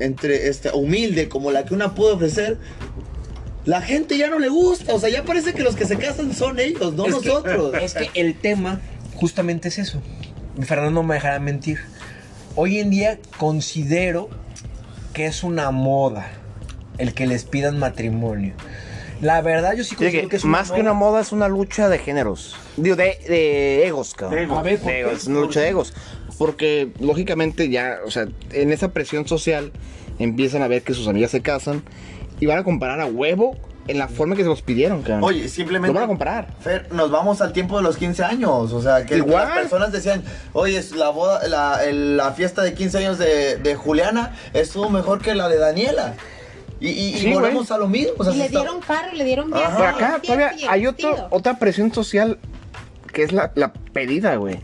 [0.00, 2.58] entre este humilde como la que una puede ofrecer,
[3.64, 4.94] la gente ya no le gusta.
[4.94, 7.74] O sea, ya parece que los que se casan son ellos, no Es que- nosotros.
[7.82, 8.80] es que el tema
[9.14, 10.00] justamente es eso.
[10.62, 11.78] Fernando no me dejará mentir.
[12.56, 14.28] Hoy en día considero
[15.12, 16.30] que es una moda
[16.98, 18.54] el que les pidan matrimonio.
[19.20, 21.88] La verdad, yo sí considero que que es más que una moda es una lucha
[21.88, 22.56] de géneros.
[22.76, 24.36] Digo, de, de egos, cabrón.
[24.38, 24.58] De egos.
[24.58, 25.00] A ver, ¿por De qué?
[25.00, 25.92] egos, es una lucha de egos.
[26.38, 29.72] Porque, lógicamente, ya, o sea, en esa presión social
[30.18, 31.82] empiezan a ver que sus amigas se casan
[32.40, 33.56] y van a comparar a huevo
[33.88, 35.24] en la forma que se los pidieron, cabrón.
[35.24, 35.88] Oye, simplemente.
[35.88, 36.54] Lo van a comparar.
[36.60, 38.72] Fer, nos vamos al tiempo de los 15 años.
[38.72, 39.48] O sea, que Igual.
[39.48, 40.22] las personas decían,
[40.52, 44.90] oye, es la boda, la, el- la fiesta de 15 años de, de Juliana estuvo
[44.90, 46.14] mejor que la de Daniela.
[46.80, 47.76] Y, y- y volvemos güey.
[47.76, 48.12] a lo mismo.
[48.18, 49.76] O sea, Y se le está- dieron carro, y le dieron viaje.
[49.76, 52.38] Por acá todavía hay otro, otra presión social
[53.12, 54.60] que es la, la pedida, güey.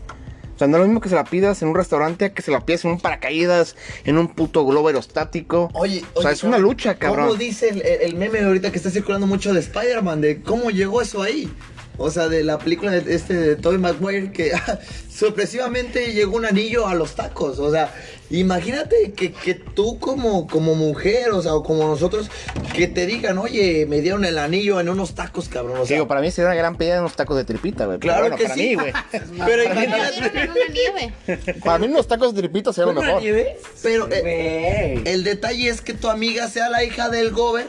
[0.55, 2.41] O sea, no es lo mismo que se la pidas en un restaurante a que
[2.41, 5.69] se la pidas en un paracaídas, en un puto globo aerostático.
[5.73, 7.27] Oye, o sea, es una lucha, cabrón.
[7.27, 10.21] ¿Cómo dice el, el meme ahorita que está circulando mucho de Spider-Man?
[10.21, 11.51] De cómo llegó eso ahí.
[11.97, 14.51] O sea, de la película de, este, de Tobey Maguire que
[15.09, 17.59] sorpresivamente llegó un anillo a los tacos.
[17.59, 17.93] O sea,
[18.29, 22.29] imagínate que, que tú como, como mujer, o sea, o como nosotros,
[22.73, 25.79] que te digan, oye, me dieron el anillo en unos tacos, cabrón.
[25.79, 27.99] O sea, Digo, para mí sería una gran pedida en unos tacos de tripita, güey.
[27.99, 28.61] Pero claro bueno, que para sí.
[28.61, 28.93] mí, güey.
[29.45, 31.13] Pero imagínate.
[31.63, 33.47] Para mí unos tacos de tripita sería lo ¿Con una mejor.
[33.81, 37.67] Pero eh, el detalle es que tu amiga sea la hija del gober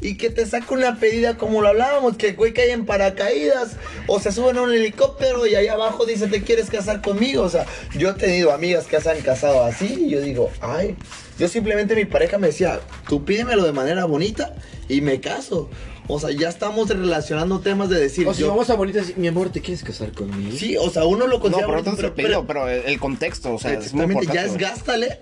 [0.00, 4.20] y que te saque una pedida como lo hablábamos, que güey cae en paracaídas o
[4.20, 7.42] se sube en un helicóptero y allá abajo dice te quieres casar conmigo.
[7.42, 7.64] O sea,
[7.96, 10.96] yo he tenido amigas que se han casado así y yo digo, ay,
[11.38, 14.54] yo simplemente mi pareja me decía, tú pídemelo de manera bonita
[14.88, 15.68] y me caso.
[16.08, 19.26] O sea, ya estamos relacionando temas de decir, O si yo- vamos a bonitas, mi
[19.26, 20.56] amor, ¿te quieres casar conmigo?
[20.56, 23.00] sí, o sea, uno lo No, considera pero no bonito, tanto el pedido, pero el,
[23.00, 25.18] contexto, o sea, es muy exactamente, ya es gástale.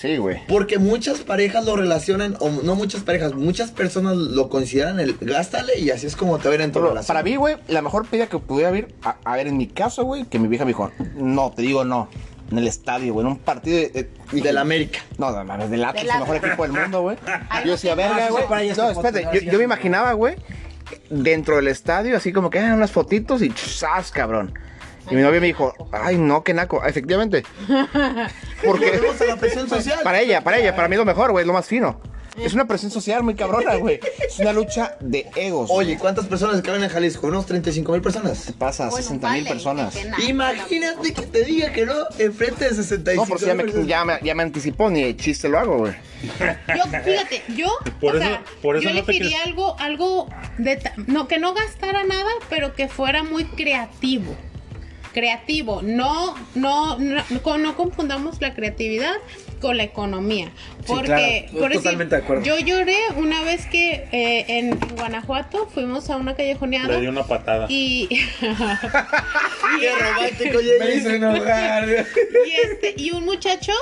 [0.00, 0.38] Sí, güey.
[0.48, 5.78] Porque muchas parejas lo relacionan, o no muchas parejas, muchas personas lo consideran el gástale
[5.78, 7.14] y así es como te ven en tu Pero relación.
[7.14, 10.04] para mí, güey, la mejor pedida que pudiera haber, a, a ver, en mi caso,
[10.04, 12.08] güey, que mi vieja me dijo, no, te digo no,
[12.50, 13.88] en el estadio, güey, en un partido de...
[14.32, 15.00] de- Del América.
[15.18, 17.16] No, no mames, del Atlas, Del el mejor equipo del mundo, güey.
[17.66, 18.44] Yo decía, no, verga, güey.
[18.48, 20.36] para allá No, espérate, yo, yo me imaginaba, güey,
[21.10, 24.54] dentro del estadio, así como que ah, unas fotitos y ¡zas, cabrón!
[25.10, 26.84] Y mi novia me dijo, ay, no, qué naco.
[26.84, 27.42] Efectivamente.
[28.64, 30.00] Porque Volvemos a la presión social.
[30.04, 32.00] para ella, para ella, para mí es lo mejor, güey, es lo más fino.
[32.36, 34.00] Es una presión social muy cabrona, güey.
[34.26, 35.68] Es una lucha de egos.
[35.70, 37.26] Oye, ¿cuántas personas caben en Jalisco?
[37.26, 38.54] Unos 35 mil personas.
[38.56, 39.94] pasa Bueno, 60 mil vale, personas.
[40.06, 40.24] nada.
[40.24, 44.04] Imagínate que te diga que no enfrente de 65 No, por si ya me, ya,
[44.04, 45.92] me, ya me anticipó, ni de chiste lo hago, güey.
[46.76, 47.68] Yo, fíjate, yo,
[48.00, 51.52] Por o eso- sea, por eso yo no elegiría algo, algo de no, que no
[51.52, 54.34] gastara nada, pero que fuera muy creativo.
[55.12, 55.82] Creativo.
[55.82, 59.14] No, no, no, no, confundamos la creatividad
[59.60, 60.50] con la economía.
[60.80, 62.44] Sí, Porque, claro, por decir, totalmente de acuerdo.
[62.44, 67.06] yo lloré una vez que eh, en, en Guanajuato fuimos a una callejoneada Le di
[67.06, 67.66] una patada.
[67.68, 68.08] y,
[68.40, 71.88] Qué romántico, Me hizo enojar.
[72.46, 73.72] y, este, y un muchacho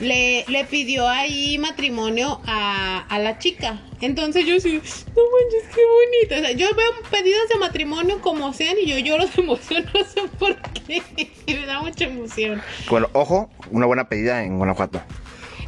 [0.00, 3.80] le, le pidió ahí matrimonio a, a la chica.
[4.00, 6.34] Entonces yo sí, no manches, qué bonito.
[6.36, 10.04] O sea, yo veo pedidos de matrimonio como sean y yo lloro de emoción, no
[10.04, 11.02] sé por qué.
[11.46, 12.62] Me da mucha emoción.
[12.88, 15.02] Bueno, ojo, una buena pedida en Guanajuato.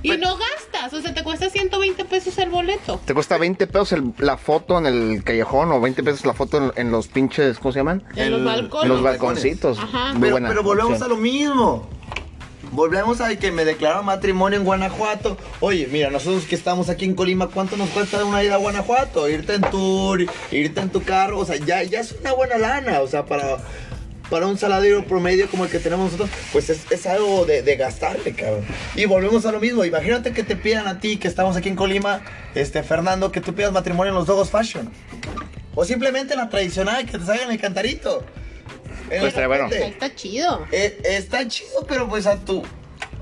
[0.02, 3.00] Y no gastas, o sea, te cuesta 120 pesos el boleto.
[3.04, 6.58] Te cuesta 20 pesos el- la foto en el callejón o 20 pesos la foto
[6.58, 8.02] en, en los pinches, ¿cómo se llaman?
[8.16, 8.82] En los balcones.
[8.84, 9.78] En los balconcitos.
[9.78, 10.12] Ajá.
[10.12, 11.10] Muy Pero, buena pero volvemos opción.
[11.10, 11.88] a lo mismo.
[12.70, 15.36] Volvemos a que me declararon matrimonio en Guanajuato.
[15.60, 19.28] Oye, mira, nosotros que estamos aquí en Colima, ¿cuánto nos cuesta una ida a Guanajuato?
[19.28, 23.00] Irte en tour, irte en tu carro, o sea, ya, ya es una buena lana,
[23.00, 23.58] o sea, para,
[24.32, 27.76] para un salario promedio como el que tenemos nosotros, pues es, es algo de, de
[27.76, 28.64] gastarle, cabrón.
[28.94, 31.76] Y volvemos a lo mismo, imagínate que te pidan a ti, que estamos aquí en
[31.76, 32.22] Colima,
[32.54, 34.90] este, Fernando, que tú pidas matrimonio en los Dogos Fashion.
[35.74, 38.24] O simplemente en la tradicional, que te salgan el cantarito.
[39.10, 39.66] En Pues la estaría bueno.
[39.70, 40.66] está chido.
[40.72, 42.62] Eh, está chido, pero pues a tu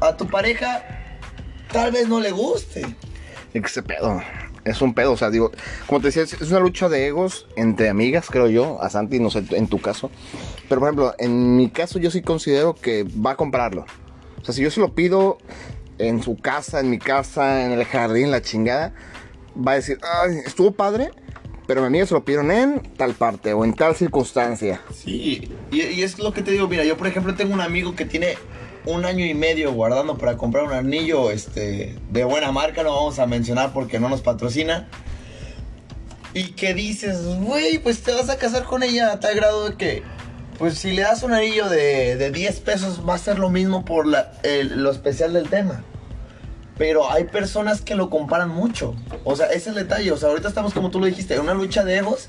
[0.00, 0.84] a tu pareja
[1.72, 2.82] tal vez no le guste.
[3.52, 4.22] Es que ese pedo.
[4.70, 5.50] Es un pedo, o sea, digo,
[5.86, 9.30] como te decía, es una lucha de egos entre amigas, creo yo, a Santi, no
[9.30, 10.10] sé, en tu caso.
[10.68, 13.84] Pero, por ejemplo, en mi caso yo sí considero que va a comprarlo.
[14.40, 15.38] O sea, si yo se lo pido
[15.98, 18.94] en su casa, en mi casa, en el jardín, la chingada,
[19.56, 19.98] va a decir,
[20.46, 21.10] estuvo padre,
[21.66, 24.80] pero mi amiga se lo pidieron en tal parte o en tal circunstancia.
[24.94, 27.94] Sí, y, y es lo que te digo, mira, yo por ejemplo tengo un amigo
[27.94, 28.36] que tiene
[28.86, 33.18] un año y medio guardando para comprar un anillo este, de buena marca, no vamos
[33.18, 34.88] a mencionar porque no nos patrocina.
[36.32, 39.76] Y que dices, güey, pues te vas a casar con ella a tal grado de
[39.76, 40.02] que,
[40.58, 43.84] pues si le das un anillo de, de 10 pesos va a ser lo mismo
[43.84, 45.82] por la- el- lo especial del tema.
[46.78, 48.94] Pero hay personas que lo comparan mucho.
[49.24, 50.12] O sea, ese es el detalle.
[50.12, 52.28] O sea, ahorita estamos, como tú lo dijiste, en una lucha de egos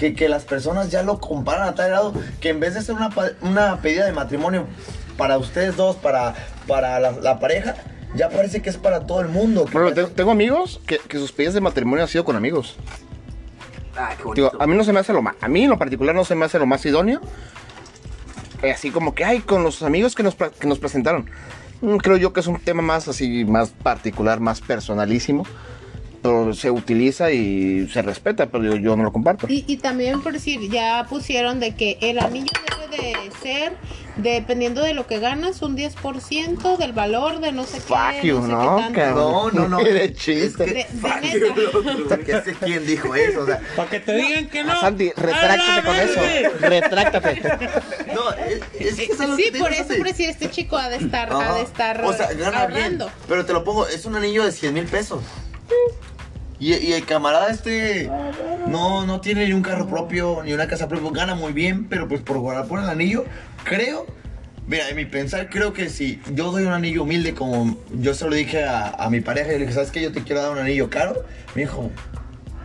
[0.00, 2.96] que, que las personas ya lo comparan a tal grado que en vez de ser
[2.96, 3.10] una,
[3.42, 4.66] una pedida de matrimonio
[5.16, 6.34] para ustedes dos, para,
[6.66, 7.74] para la, la pareja,
[8.14, 9.64] ya parece que es para todo el mundo.
[9.72, 12.76] parece- tengo, tengo amigos que, que sus pedidas de matrimonio han sido con amigos.
[13.96, 14.24] Ah, qué.
[14.34, 16.24] Digo, a mí no se me hace lo más, a mí en lo particular no
[16.24, 17.20] se me hace lo más idóneo.
[18.62, 21.28] Eh, Así como que, ay, con los amigos que nos, que nos presentaron.
[21.80, 25.44] Mm, Creo yo que es un tema más así, más particular, más personalísimo.
[26.22, 29.46] Pero se utiliza y se respeta, pero yo, yo no lo comparto.
[29.50, 33.72] Y, y también por decir, ya pusieron de que el anillo debe de ser,
[34.16, 38.26] dependiendo de lo que ganas, un 10% del valor de no sé qué.
[38.26, 38.48] You, sé
[38.94, 39.50] qué ¿no?
[39.50, 39.78] No, no, no.
[39.82, 40.64] Ni de chiste.
[40.64, 40.86] De-
[42.08, 43.40] de que sé quién dijo eso.
[43.42, 44.80] O sea, Para que te digan que no.
[44.80, 46.20] Santi, ¡A retráctate con eso.
[46.60, 47.42] Retráctate.
[48.14, 50.88] no, es, es que es algo Sí, que por eso, por decir, este chico ha
[50.88, 53.06] de estar, ha de estar O sea, gana ahorrando.
[53.06, 53.16] bien.
[53.28, 55.22] Pero te lo pongo, es un anillo de 100 mil pesos.
[56.64, 58.10] Y, y el camarada este
[58.66, 62.08] no, no tiene ni un carro propio, ni una casa propia, gana muy bien, pero
[62.08, 63.26] pues por guardar por el anillo,
[63.64, 64.06] creo,
[64.66, 68.24] mira, en mi pensar, creo que si yo doy un anillo humilde como yo se
[68.26, 70.00] lo dije a, a mi pareja, yo le dije, ¿sabes qué?
[70.00, 71.22] Yo te quiero dar un anillo caro.
[71.54, 71.90] Me dijo,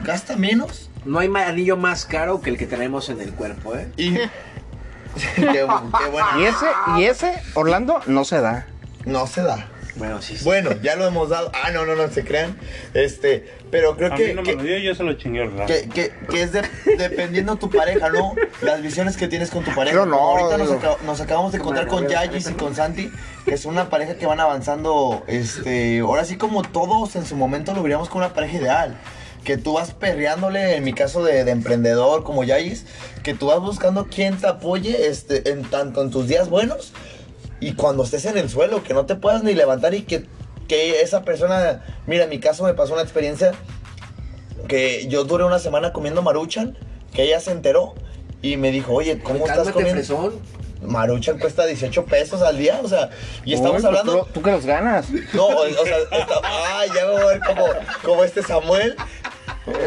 [0.05, 3.89] gasta menos No hay anillo más caro que el que tenemos en el cuerpo, ¿eh?
[3.97, 4.13] y...
[5.35, 6.29] qué, bu- qué buena.
[6.39, 6.65] Y ese,
[6.99, 8.65] y ese, Orlando, no se da.
[9.05, 9.67] No se da.
[9.95, 10.37] Bueno, sí.
[10.37, 10.43] sí.
[10.45, 11.51] Bueno, ya lo hemos dado.
[11.53, 12.57] Ah, no, no, no se crean.
[12.93, 15.45] Este, pero creo A que, mí no que, me lo dio, yo se lo chingué
[15.45, 15.65] rato.
[15.65, 16.61] que, que- que es de-
[16.97, 18.33] dependiendo tu pareja, ¿no?
[18.61, 19.95] Las visiones que tienes con tu pareja.
[19.97, 23.11] Pero no, ahorita nos, nos acabamos de encontrar con Yagis y con Santi,
[23.45, 25.23] que es una pareja que van avanzando.
[25.27, 28.97] Este, ahora sí, como todos en su momento lo veríamos como una pareja ideal.
[29.43, 32.85] Que tú vas perreándole, en mi caso de, de emprendedor como Yagis,
[33.23, 36.93] que tú vas buscando quien te apoye este, en tanto en tus días buenos
[37.59, 40.25] y cuando estés en el suelo, que no te puedas ni levantar y que,
[40.67, 43.51] que esa persona, mira, en mi caso me pasó una experiencia
[44.67, 46.77] que yo duré una semana comiendo maruchan,
[47.13, 47.95] que ella se enteró
[48.41, 49.95] y me dijo, oye, ¿cómo estás Cálmate, comiendo?
[49.95, 50.33] fresón.
[50.81, 53.09] Maruchan cuesta 18 pesos al día, o sea,
[53.43, 54.23] y estamos Uy, pues hablando...
[54.25, 55.09] Tú, tú que los ganas.
[55.33, 57.65] No, o, o sea, está- ah, ya voy a ver como,
[58.01, 58.95] como este Samuel.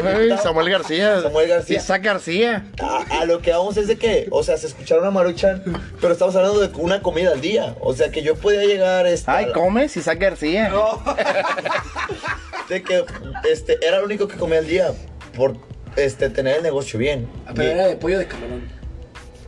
[0.05, 1.21] Ay, Samuel García.
[1.21, 1.77] Samuel García.
[1.77, 2.65] Isaac García.
[2.81, 5.63] A, a lo que vamos es de que, o sea, se escucharon a Maruchan,
[6.01, 7.75] pero estamos hablando de una comida al día.
[7.81, 9.05] O sea, que yo podía llegar.
[9.07, 10.71] Este, a Ay, comes Isaac García.
[12.69, 13.05] de que
[13.51, 14.91] este, era lo único que comía al día
[15.35, 15.55] por
[15.95, 17.27] este, tener el negocio bien.
[17.45, 18.67] Ah, Pero Y- era de pollo de camarón.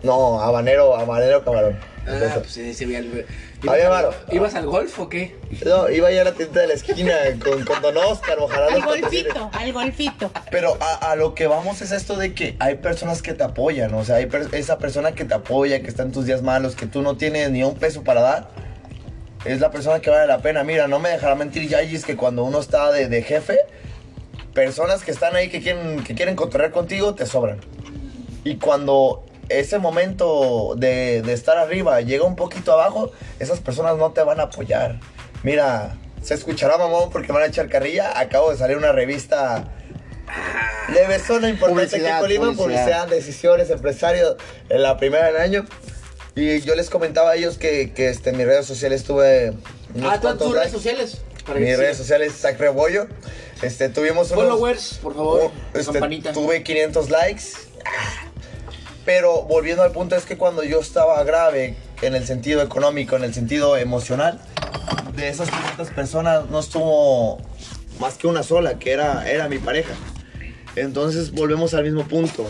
[0.03, 1.77] no, habanero, habanero camarón.
[2.07, 3.03] Ah, Entonces, pues ese veía
[4.32, 5.36] ¿Ibas al golf o qué?
[5.66, 7.13] No, iba ya a la tienda de la esquina
[7.43, 10.32] con, con Don Oscar, ojalá Al golfito, al golfito.
[10.51, 13.93] Pero a, a lo que vamos es esto de que hay personas que te apoyan,
[13.93, 16.76] o sea, hay per- esa persona que te apoya, que está en tus días malos,
[16.76, 18.49] que tú no tienes ni un peso para dar,
[19.45, 20.63] es la persona que vale la pena.
[20.63, 23.57] Mira, no me dejará mentir Yayis que cuando uno está de, de jefe,
[24.53, 27.59] personas que están ahí que quieren, que quieren contigo te sobran.
[28.43, 34.11] Y cuando ese momento de, de estar arriba llega un poquito abajo, esas personas no
[34.11, 34.99] te van a apoyar.
[35.43, 38.19] Mira, se escuchará mamón porque me van a echar carrilla.
[38.19, 39.65] Acabo de salir una revista
[40.93, 42.63] de besona importante aquí en Colima, publicidad.
[42.63, 44.35] publicidad, decisiones, empresarios,
[44.69, 45.65] en la primera del año.
[46.35, 49.53] Y yo les comentaba a ellos que, que este, en mis redes sociales tuve
[50.03, 51.21] Ah, ¿tú tus redes sociales?
[51.45, 51.75] Para Mis sí.
[51.75, 53.07] redes sociales, Sac Rebollo.
[53.61, 54.43] Este, tuvimos unos...
[54.45, 55.41] Followers, por favor.
[55.45, 56.33] Oh, este, campanita.
[56.33, 57.43] tuve 500 likes.
[59.06, 63.24] Pero volviendo al punto es que cuando yo estaba grave en el sentido económico, en
[63.24, 64.41] el sentido emocional,
[65.16, 67.38] de esas 500 personas no estuvo
[67.99, 69.93] más que una sola, que era, era mi pareja.
[70.76, 72.45] Entonces volvemos al mismo punto.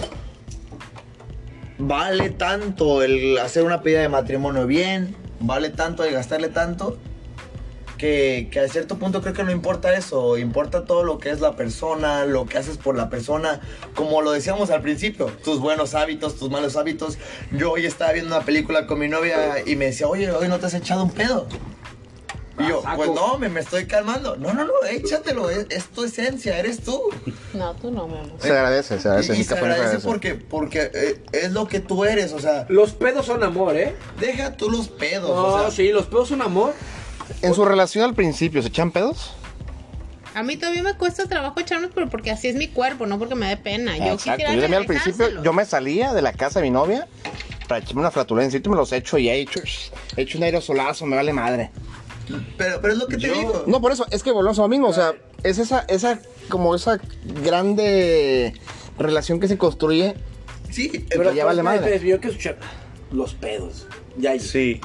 [1.77, 6.97] Vale tanto el hacer una pedida de matrimonio bien, vale tanto el gastarle tanto,
[7.97, 11.41] que, que a cierto punto creo que no importa eso, importa todo lo que es
[11.41, 13.61] la persona, lo que haces por la persona,
[13.95, 17.17] como lo decíamos al principio, tus buenos hábitos, tus malos hábitos.
[17.51, 20.59] Yo hoy estaba viendo una película con mi novia y me decía, oye, hoy no
[20.59, 21.47] te has echado un pedo.
[22.57, 24.37] Y yo, Ah, pues no, me, me estoy calmando.
[24.37, 27.01] No, no, no, échatelo, es, es tu esencia, eres tú.
[27.53, 28.31] No, tú no, mi amor.
[28.39, 29.37] Se agradece, se agradece.
[29.37, 29.99] Y, se agradece.
[29.99, 33.95] porque, porque eh, es lo que tú eres, o sea, Los pedos son amor, ¿eh?
[34.19, 36.73] deja tú los pedos, No, o sea, sí, los pedos son amor.
[37.41, 39.31] En su relación al principio, ¿se echan pedos?
[40.33, 43.35] A mí todavía me cuesta trabajo echarlos, pero porque así es mi cuerpo, no porque
[43.35, 43.97] me dé pena.
[43.97, 44.31] Yo Exacto.
[44.31, 47.07] quisiera Yo también al principio, yo me salía de la casa de mi novia
[47.69, 48.59] para echarme una flatulencia.
[48.63, 49.61] Y me los echo y he hecho,
[50.17, 51.71] he hecho un aerosolazo, me vale madre.
[52.57, 53.63] pero, pero es lo que te digo.
[53.65, 54.87] No, por eso, es que volvemos a lo mismo.
[54.89, 55.13] O sea,
[55.43, 56.19] es esa, esa,
[56.49, 56.99] como esa
[57.43, 58.53] grande
[58.97, 60.15] relación que se construye.
[60.69, 61.93] Sí, Pero ya vale madre.
[61.99, 62.57] Yo quiero escuchar
[63.11, 63.87] los pedos.
[64.17, 64.81] Ya, ahí, Sí,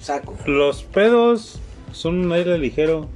[0.00, 0.36] saco.
[0.46, 1.58] los pedos
[1.96, 3.08] son un aire ligero.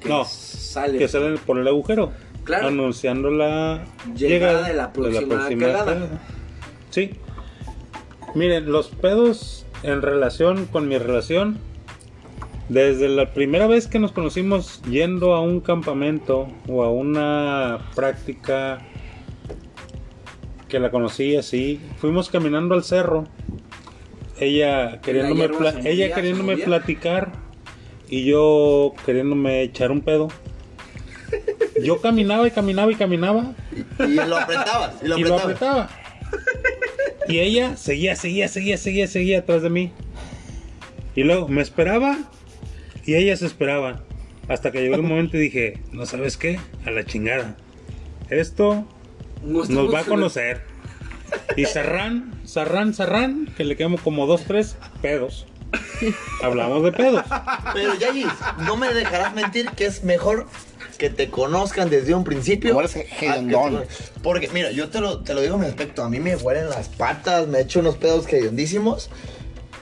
[0.00, 0.98] Que no, sale.
[0.98, 2.12] que salen por el agujero.
[2.44, 2.68] Claro.
[2.68, 3.84] Anunciando la
[4.16, 6.20] Llegada de la próxima cagada.
[6.90, 7.10] Sí.
[8.34, 11.58] Miren, los pedos en relación con mi relación.
[12.68, 18.78] Desde la primera vez que nos conocimos yendo a un campamento o a una práctica
[20.68, 23.24] que la conocí así, fuimos caminando al cerro.
[24.40, 25.50] Ella queriéndome,
[25.84, 27.32] ella queriéndome platicar
[28.12, 30.28] y yo queriéndome echar un pedo.
[31.82, 33.54] Yo caminaba y caminaba y caminaba
[33.98, 35.88] Y lo apretabas, y lo y lo apretaba.
[37.26, 39.92] Y ella seguía, seguía, seguía, seguía, seguía atrás de mí.
[41.16, 42.18] Y luego me esperaba
[43.06, 44.02] y ella se esperaba.
[44.46, 47.56] Hasta que llegó el momento y dije, no sabes qué, a la chingada.
[48.28, 48.86] Esto
[49.42, 50.60] No nos va a conocer.
[51.56, 55.46] Y Sarrán, Sarrán, Sarrán, que le quedamos como dos, tres pedos.
[56.42, 57.24] Hablamos de pedos.
[57.74, 58.26] Pero Yayis,
[58.58, 60.46] no me dejarás mentir que es mejor
[60.98, 62.78] que te conozcan desde un principio.
[62.78, 63.08] Eres que
[63.86, 66.02] te- Porque, mira, yo te lo, te lo digo en mi aspecto.
[66.04, 69.10] A mí me huelen las patas, me echo unos pedos hedondísimos.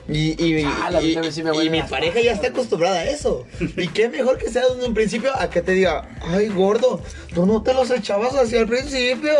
[0.09, 3.45] Y, y, Ah, y- sí y mi pareja ya está acostumbrada a eso.
[3.77, 7.01] Y qué mejor que sea desde un principio a que te diga, ay gordo,
[7.33, 9.31] tú no te los echabas hacia el principio.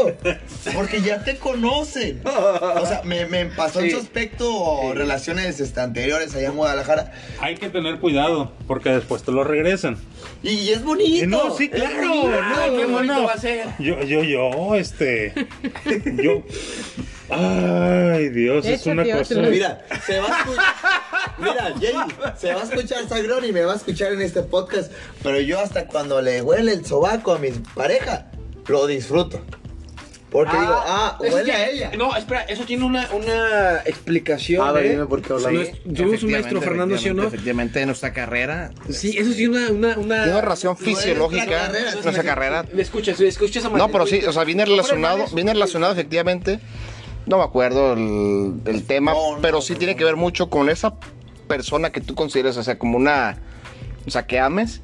[0.74, 2.22] Porque ya te conocen.
[2.26, 7.12] O sea, me, me pasó en su aspecto relaciones este, anteriores allá en Guadalajara.
[7.40, 9.98] Hay que tener cuidado, porque después te lo regresan.
[10.44, 11.24] Y, y es bonito.
[11.26, 12.08] Y no, sí, claro.
[12.08, 12.30] bonito.
[12.42, 13.24] no, Ay, qué bonito no.
[13.26, 13.68] va a ser.
[13.80, 15.34] Yo, yo, yo, este.
[16.24, 16.44] Yo.
[17.32, 19.36] Ay, Dios, es una cosa.
[19.42, 20.66] Mira, se va a escuchar.
[21.38, 21.94] Mira, Jay,
[22.38, 24.92] se va a escuchar Sagrón y me va a escuchar en este podcast.
[25.24, 28.28] Pero yo hasta cuando le huele el sobaco a mi pareja,
[28.68, 29.42] lo disfruto.
[30.30, 31.92] Porque digo, ah, eso huele a ella.
[31.98, 34.66] No, espera, eso tiene una, una explicación.
[34.66, 34.90] A ver, ¿eh?
[34.92, 35.52] dime por qué habla.
[35.52, 37.24] No es- Tuvimos un maestro, Fernando, ¿sí o no?
[37.28, 38.72] Efectivamente, en nuestra carrera.
[38.90, 39.70] Sí, eso sí, una.
[39.72, 40.24] una, una...
[40.24, 41.46] Tiene No es fisiológica.
[41.46, 42.66] nuestra carrera, es Nuestra una- carrera.
[42.72, 46.62] Me escuchas, me escuchas a No, pero sí, o sea, viene relacionado, viene relacionado efectivamente.
[47.26, 49.98] No me acuerdo el, el tema, No, no, pero sí no, tiene no.
[50.00, 50.94] que ver mucho con esa
[51.48, 53.38] persona que tú consideres, o sea, como una,
[54.08, 54.82] o sea, que ames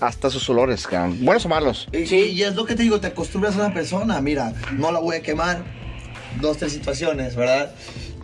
[0.00, 1.18] hasta sus olores, cabrón.
[1.24, 1.88] buenos o malos.
[1.92, 4.20] Y, y- es lo que te digo, te acostumbras a una persona.
[4.20, 5.64] Mira, no la voy a quemar.
[6.40, 7.72] Dos, tres situaciones, ¿verdad?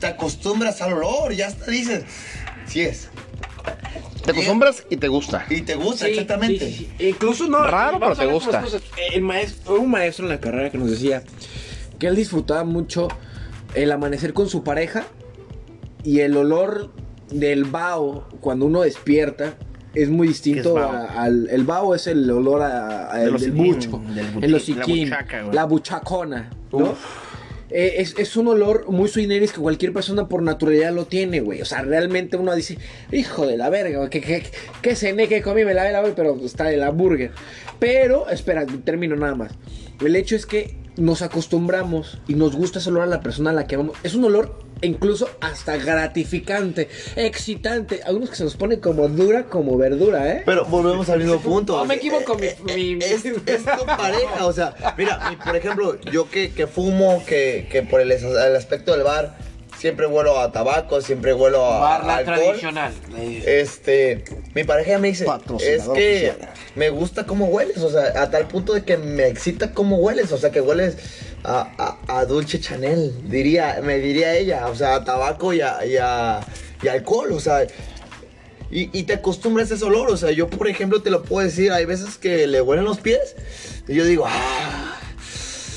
[0.01, 2.05] Te acostumbras al olor, ya hasta dices,
[2.67, 3.09] sí es.
[4.25, 5.47] Te acostumbras y te gusta.
[5.49, 6.67] Y te gusta, Sí, exactamente.
[6.67, 7.09] sí, sí, sí.
[7.09, 7.63] Incluso no.
[7.65, 8.65] Raro, pero te gusta.
[9.13, 11.23] El maestro, un maestro en la carrera que nos decía
[11.99, 13.09] que él disfrutaba mucho
[13.75, 15.05] el amanecer con su pareja
[16.03, 16.91] y el olor
[17.31, 19.55] del vaho cuando uno despierta
[19.95, 23.37] es muy distinto ¿Qué es a- al el vaho es el olor a, a- Del
[23.39, 24.01] del bucho,
[24.41, 25.11] el hociquín,
[25.53, 26.95] la buchacona, ¿no?
[27.73, 31.63] Eh, es, es un olor muy sui que cualquier persona por naturalidad lo tiene, güey.
[31.63, 32.79] O sea, realmente uno dice,
[33.13, 34.43] hijo de la verga, que, que,
[34.83, 37.31] que cené, que comí, me la la pero está el hamburguer.
[37.79, 39.53] Pero, espera, termino nada más.
[40.05, 43.53] El hecho es que nos acostumbramos y nos gusta ese olor a la persona a
[43.53, 43.97] la que vamos.
[44.03, 48.01] Es un olor incluso hasta gratificante, excitante.
[48.07, 50.43] A unos que se nos pone como dura, como verdura, ¿eh?
[50.47, 51.77] Pero volvemos al mismo punto.
[51.77, 55.37] No me equivoco, mi- Eh, eh, mi- Es, es tu pareja, o sea, mira, mi-
[55.37, 59.37] por ejemplo, yo que, que fumo, que, que por el, el aspecto del bar,
[59.81, 62.37] siempre huelo a tabaco, siempre huelo a, Barra alcohol.
[62.37, 62.93] tradicional.
[63.47, 64.25] Este,
[64.55, 65.25] mi pareja me dice,
[65.61, 66.53] es que oficial.
[66.75, 70.31] me gusta cómo hueles, o sea, a tal punto de que me excita cómo hueles,
[70.33, 70.97] o sea, que hueles
[71.45, 75.85] a, a, a dulce Chanel, diría, me diría ella, o sea, a tabaco y a,
[75.87, 76.41] y a-
[76.83, 77.65] y alcohol, o sea,
[78.71, 81.47] y, y te acostumbras a ese olor, o sea, yo por ejemplo te lo puedo
[81.47, 83.35] decir, hay veces que le huelen los pies
[83.89, 84.97] y yo digo, ah,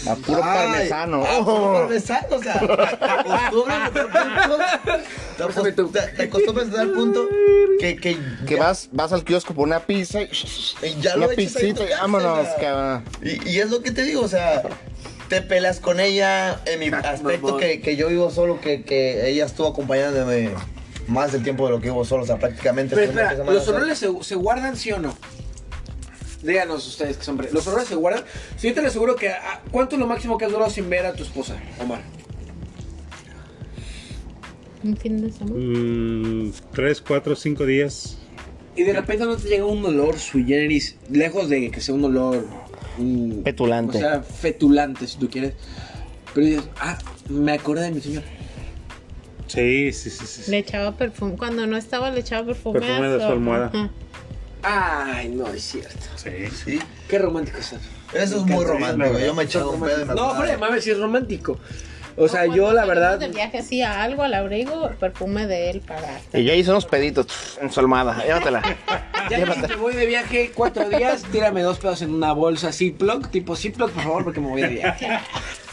[0.08, 1.24] A puro ay, parmesano.
[1.24, 4.08] a puro parmesano, o sea, te acostumbras a tal
[5.50, 7.28] punto, te, te- te acostumbras a tal punto
[7.80, 10.30] que, que, Que vas, vas al kiosco por una pizza y,
[10.84, 13.04] Y ya una lo pizzita y vámonos, cabrón.
[13.22, 14.62] Y, y es lo que te digo, o sea,
[15.30, 19.46] te peleas con ella en mi aspecto que, que yo vivo solo, que, que ella
[19.46, 20.52] estuvo acompañándome
[21.08, 22.96] más del tiempo de lo que vivo solo, o sea, prácticamente.
[22.96, 25.16] Pero espera, ¿los o sea, olores se, se guardan sí o no?
[26.44, 27.38] Díganos ustedes que son...
[27.38, 28.24] pre- ¿Los olores se guardan?
[28.58, 29.30] Sí, yo te lo aseguro que...
[29.30, 32.02] ah, ¿Cuánto es lo máximo que has durado sin ver a tu esposa, Omar?
[34.84, 35.56] Un fin de semana.
[35.56, 38.18] Mm, tres, cuatro, cinco días.
[38.76, 42.04] Y de repente no te llega un olor sui generis, lejos de que sea un
[42.06, 42.46] olor...
[42.98, 43.98] mm, Petulante.
[43.98, 45.54] O sea, fetulante, si tú quieres.
[46.34, 46.98] Pero dices, ah,
[47.30, 48.24] me acordé de mi señor.
[49.48, 50.52] Sí, sí, sí, sí.
[50.52, 51.36] Le echaba perfume.
[51.38, 53.68] Cuando no estaba, le echaba perfume, Perfume de su almohada.
[53.68, 53.92] Ajá.
[54.64, 56.00] Ay, no, es cierto.
[56.16, 56.48] Sí.
[56.64, 57.82] Sí, Qué romántico es eso.
[58.14, 59.20] eso es muy romántico.
[59.20, 61.60] Yo me echaba un pedo y me No, hombre, mames, sí es romántico.
[62.16, 63.18] O sea, yo la verdad...
[63.18, 66.22] De viaje así a algo, al abrigo, perfume de él para.
[66.34, 68.24] Y ya hizo unos peditos en su almohada.
[68.24, 68.62] Llévatela.
[69.30, 73.30] Ya que te voy de viaje cuatro días, tírame dos pedos en una bolsa Ziploc,
[73.30, 75.08] tipo Ziploc, por favor, porque me voy de viaje.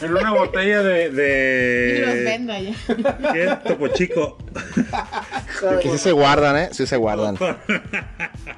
[0.01, 1.95] En una botella de.
[1.97, 2.23] Y los de...
[2.23, 2.73] vendo allá.
[3.33, 3.57] ¿Qué?
[3.67, 4.37] Topo chico.
[5.81, 6.69] Que sí se guardan, ¿eh?
[6.71, 7.37] Sí se guardan.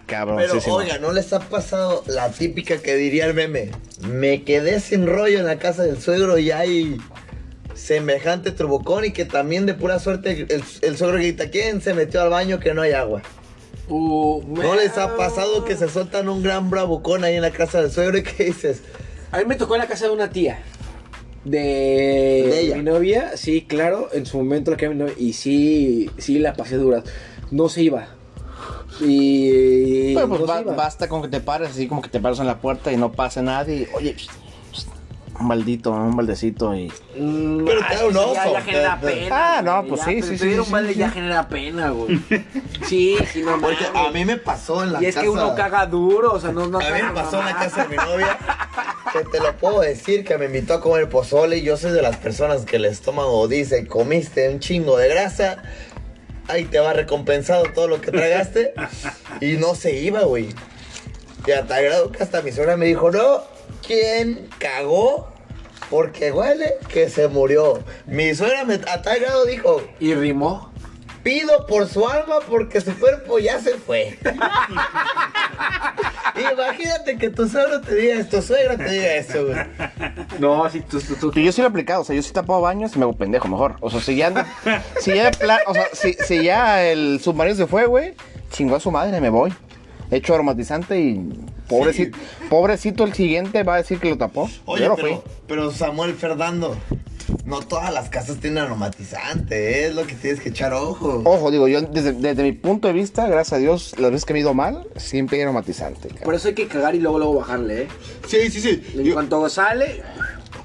[0.06, 0.70] Cabrón, Pero sí, sí.
[0.70, 3.72] oiga, ¿no les ha pasado la típica que diría el meme?
[4.08, 6.98] Me quedé sin rollo en la casa del suegro y hay
[7.74, 12.22] semejante turbocón y que también de pura suerte el, el suegro grita, ¿quién se metió
[12.22, 13.22] al baño que no hay agua?
[13.90, 17.82] Uh, ¿No les ha pasado que se sueltan un gran bravucón ahí en la casa
[17.82, 18.82] del suegro y que dices?
[19.32, 20.60] A mí me tocó en la casa de una tía.
[21.44, 22.78] De, De ella.
[22.78, 26.54] mi novia, sí, claro, en su momento la que mi novia, y sí, sí la
[26.54, 27.04] pasé dura.
[27.52, 28.08] No se iba.
[29.02, 30.14] Y.
[30.14, 30.76] Pero pues no se ba- iba.
[30.76, 33.12] basta con que te pares, así como que te pares en la puerta y no
[33.12, 33.76] pase nadie.
[33.92, 34.32] y, Oye, pst,
[35.40, 36.92] un baldito, un baldecito y.
[37.18, 39.28] Mm, Pero ah, te da un oso, Ya, ya te- genera te- pena.
[39.58, 41.00] Ah, no, pues ya, sí, sí, pedir sí, un balde sí.
[41.00, 42.20] ya genera pena, güey.
[42.88, 44.10] Sí, sí, no Porque mames.
[44.10, 45.24] a mí me pasó en la Y es casa...
[45.24, 47.84] que uno caga duro, o sea, no, no A mí me pasó en la casa
[47.84, 48.38] de mi novia,
[49.14, 52.02] que te lo puedo decir, que me invitó a comer pozole y yo soy de
[52.02, 55.64] las personas que el estómago dice, comiste un chingo de grasa,
[56.48, 58.74] ahí te va recompensado todo lo que tragaste,
[59.42, 60.50] y no se iba, güey.
[61.48, 63.42] Y a tal grado que hasta mi suegra me dijo, no,
[63.86, 65.28] ¿quién cagó?
[65.90, 67.84] Porque huele que se murió.
[68.08, 70.72] Mi suegra me, a tal grado dijo, Y rimó.
[71.24, 74.18] Pido por su alma porque su cuerpo ya se fue.
[76.36, 79.58] Imagínate que tu suegro te diga esto, suegra te diga eso, güey.
[80.40, 81.40] No, sí, tú, tú, tú.
[81.40, 83.48] Yo sí lo he aplicado, o sea, yo sí tapo baños y me hago pendejo
[83.48, 83.76] mejor.
[83.82, 84.48] O sea, si ya anda-
[85.00, 85.32] si ya
[85.68, 88.16] o sea, si, si ya el submarino se fue, güey,
[88.52, 89.54] chingó a su madre, me voy.
[90.12, 91.32] Echo aromatizante y
[91.80, 92.18] pobrecito,
[92.50, 94.50] pobrecito el siguiente va a decir que lo tapó.
[94.66, 96.76] Oye, pero, pero Samuel Fernando,
[97.46, 99.88] no todas las casas tienen aromatizante, ¿eh?
[99.88, 101.22] es lo que tienes que echar ojo.
[101.26, 104.34] Ojo, digo, yo desde, desde mi punto de vista, gracias a Dios, las veces que
[104.34, 106.10] me he ido mal, siempre hay aromatizante.
[106.24, 107.88] Por eso hay que cagar y luego, luego bajarle, ¿eh?
[108.28, 108.84] Sí, sí, sí.
[108.96, 110.02] En Yo- cuanto sale,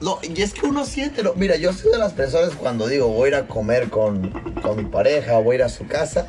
[0.00, 3.08] No, y es que uno siente, no, mira, yo soy de las personas cuando digo
[3.08, 4.30] voy a ir a comer con,
[4.62, 6.28] con mi pareja, voy a ir a su casa,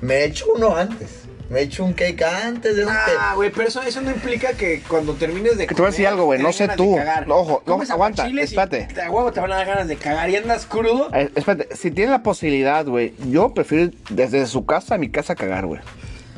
[0.00, 1.21] me echo uno antes.
[1.52, 5.12] Me echo un cake antes de Ah, güey, pero eso, eso no implica que cuando
[5.12, 6.96] termines de Que te voy a decir algo, güey, no sé tú.
[7.28, 8.88] ojo, no, aguanta, espérate.
[8.94, 11.10] te- A huevo te van a dar ganas de cagar y andas crudo.
[11.12, 15.10] Eh, espérate, si tiene la posibilidad, güey, yo prefiero ir desde su casa a mi
[15.10, 15.82] casa a cagar, güey.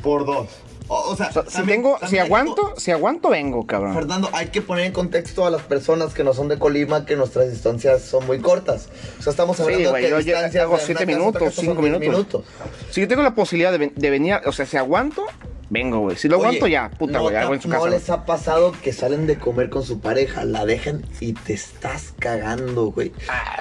[0.03, 0.49] Por dos.
[0.87, 3.29] O, o sea, O sea, si también- tengo, si también hay que aguanto, si aguanto,
[3.29, 3.93] vengo, cabrón.
[3.95, 7.15] Fernando, hay que poner en contexto a las personas que no son de Colima que
[7.15, 8.89] nuestras distancias son muy cortas.
[9.19, 11.15] O sea, estamos Sí, hablando güey, que yo distancias hago de una siete casa a
[11.15, 12.43] otra minutos, casa cinco son diez minutos.
[12.91, 15.25] Si yo tengo la posibilidad de, de venir, o sea, si aguanto,
[15.71, 16.15] vengo, güey.
[16.17, 17.89] Si lo Oye, aguanto, ya, puta, ¿no güey, te- hago en su ¿No casa.
[17.89, 22.13] les ha pasado que salen de comer con su pareja, la dejan y te estás
[22.19, 23.11] cagando, güey?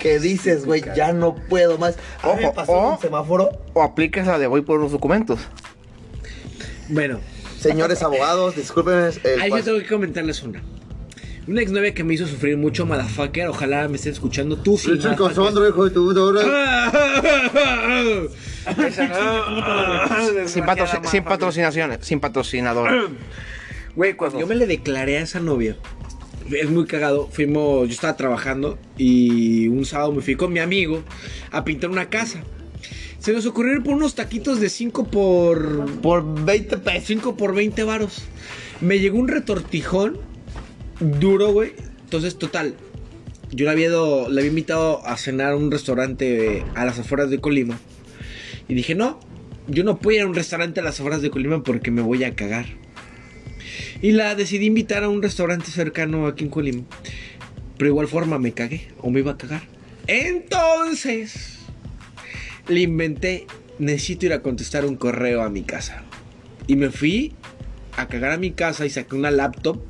[0.00, 1.96] que dices, güey, ya no puedo más.
[2.22, 4.92] Mí me Ojo, pasó en o- un semáforo, O aplicas la de voy por los
[4.92, 5.40] documentos.
[6.88, 7.20] Bueno,
[7.58, 9.10] señores abogados, discúlpenme.
[9.24, 10.62] el ahí yo tengo que comentarles una.
[11.46, 13.48] Una exnovia que me hizo sufrir mucho, motherfucker.
[13.48, 14.56] Ojalá me estén escuchando.
[14.56, 14.92] Tú sí.
[14.92, 16.14] Hijo de tu.
[20.48, 20.64] Sin,
[21.04, 23.10] sin patrocinaciones, sin patrocinador.
[23.96, 25.76] Güey, cuando yo me le declaré a esa novia,
[26.50, 27.28] es muy cagado.
[27.30, 31.04] Fuimos, yo estaba trabajando y un sábado me fui con mi amigo
[31.52, 32.42] a pintar una casa.
[33.24, 35.90] Se nos ocurrió ir por unos taquitos de 5 por.
[36.02, 37.04] Por 20 pesos.
[37.06, 38.22] 5 por 20 varos.
[38.82, 40.18] Me llegó un retortijón
[41.00, 41.72] duro, güey.
[42.02, 42.74] Entonces, total.
[43.50, 47.40] Yo le había, le había invitado a cenar a un restaurante a las afueras de
[47.40, 47.78] Colima.
[48.68, 49.18] Y dije, no,
[49.68, 52.24] yo no puedo ir a un restaurante a las afueras de Colima porque me voy
[52.24, 52.66] a cagar.
[54.02, 56.82] Y la decidí invitar a un restaurante cercano aquí en Colima.
[57.78, 59.62] Pero igual forma me cagué o me iba a cagar.
[60.08, 61.53] Entonces,
[62.68, 63.46] le inventé,
[63.78, 66.02] necesito ir a contestar un correo a mi casa.
[66.66, 67.34] Y me fui
[67.96, 69.80] a cagar a mi casa y saqué una laptop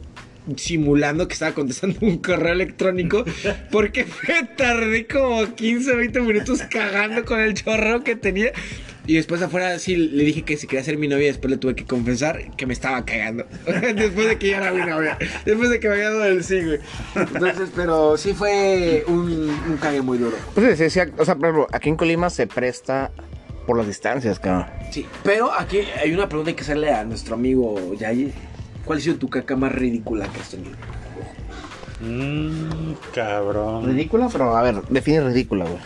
[0.57, 3.24] simulando que estaba contestando un correo electrónico
[3.70, 8.53] porque me tardé como 15, 20 minutos cagando con el chorro que tenía.
[9.07, 11.74] Y después afuera sí le dije que si quería ser mi novia, después le tuve
[11.74, 13.45] que confesar que me estaba cagando.
[13.97, 15.18] después de que ya era mi novia.
[15.45, 16.78] Después de que me había dado el sí, güey.
[17.14, 20.36] Entonces, pero sí fue un, un cague muy duro.
[20.55, 23.11] Pues sí, sí, sí, o sea, por ejemplo, aquí en Colima se presta
[23.66, 24.66] por las distancias, cabrón.
[24.90, 28.32] Sí, pero aquí hay una pregunta que hacerle a nuestro amigo Yayi.
[28.85, 30.76] ¿Cuál ha sido tu caca más ridícula que has tenido?
[32.01, 33.87] Mmm, cabrón.
[33.87, 35.80] Ridícula, pero a ver, define ridícula, güey.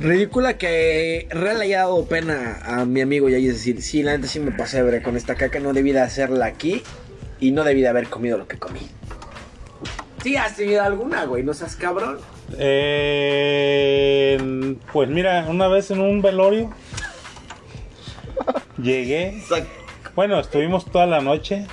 [0.00, 3.46] Ridícula que real le haya dado pena a mi amigo Yayi.
[3.48, 5.60] Es decir, sí, la neta sí me pasé ver con esta caca.
[5.60, 6.82] No debí de hacerla aquí
[7.38, 8.80] y no debí de haber comido lo que comí.
[10.24, 11.44] Sí, has tenido alguna, güey.
[11.44, 12.18] No seas cabrón.
[12.58, 14.36] Eh,
[14.92, 16.70] pues mira, una vez en un velorio
[18.82, 19.40] llegué.
[20.14, 21.66] Bueno, estuvimos toda la noche.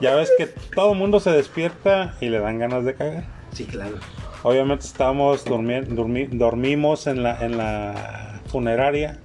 [0.00, 3.24] Ya ves que todo el mundo se despierta y le dan ganas de cagar.
[3.52, 3.96] Sí, claro.
[4.42, 9.18] Obviamente estábamos durmiendo, dormimos en la, en la funeraria.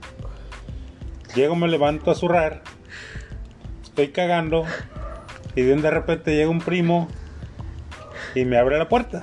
[1.36, 2.63] Llego, me levanto a zurrar.
[3.84, 4.65] Estoy cagando.
[5.55, 7.07] Y de repente llega un primo
[8.34, 9.21] y me abre la puerta.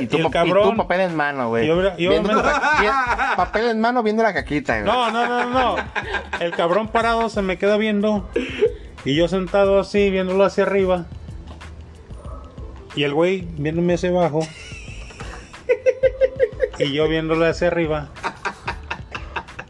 [0.00, 1.66] Y tú, Y el cabrón- y tú papel en mano, güey.
[1.66, 4.84] Y obvia- y Viendo obviamente- la- vi- papel en mano viendo la caquita, güey.
[4.84, 5.76] No, no, no, no.
[6.40, 8.28] El cabrón parado se me queda viendo.
[9.04, 11.06] Y yo sentado así, viéndolo hacia arriba.
[12.96, 14.40] Y el güey viéndome hacia abajo.
[16.78, 18.08] Y yo viéndolo hacia arriba.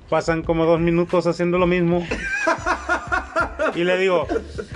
[0.08, 2.06] Pasan como dos minutos haciendo lo mismo.
[3.74, 4.26] Y le digo,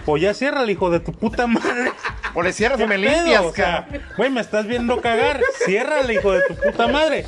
[0.05, 1.93] pues ya cierra el hijo de tu puta madre.
[2.39, 3.11] O le cierras ¿Qué o me pedo?
[3.17, 5.41] limpias, O sea, güey, me estás viendo cagar.
[5.67, 7.25] Ciérrale, hijo de tu puta madre.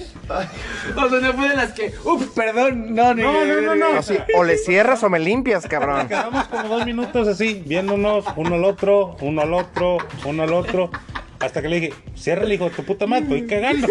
[0.97, 1.93] O sea, no fue de las que.
[2.05, 2.95] Uf, perdón.
[2.95, 3.99] No, ni- No, no, no, no.
[3.99, 6.07] Así, o le cierras o me limpias, cabrón.
[6.07, 10.93] Quedamos como dos minutos así, viéndonos uno al otro, uno al otro, uno al otro.
[11.41, 13.89] Hasta que le dije, cierra el hijo de tu puta madre, estoy cagando.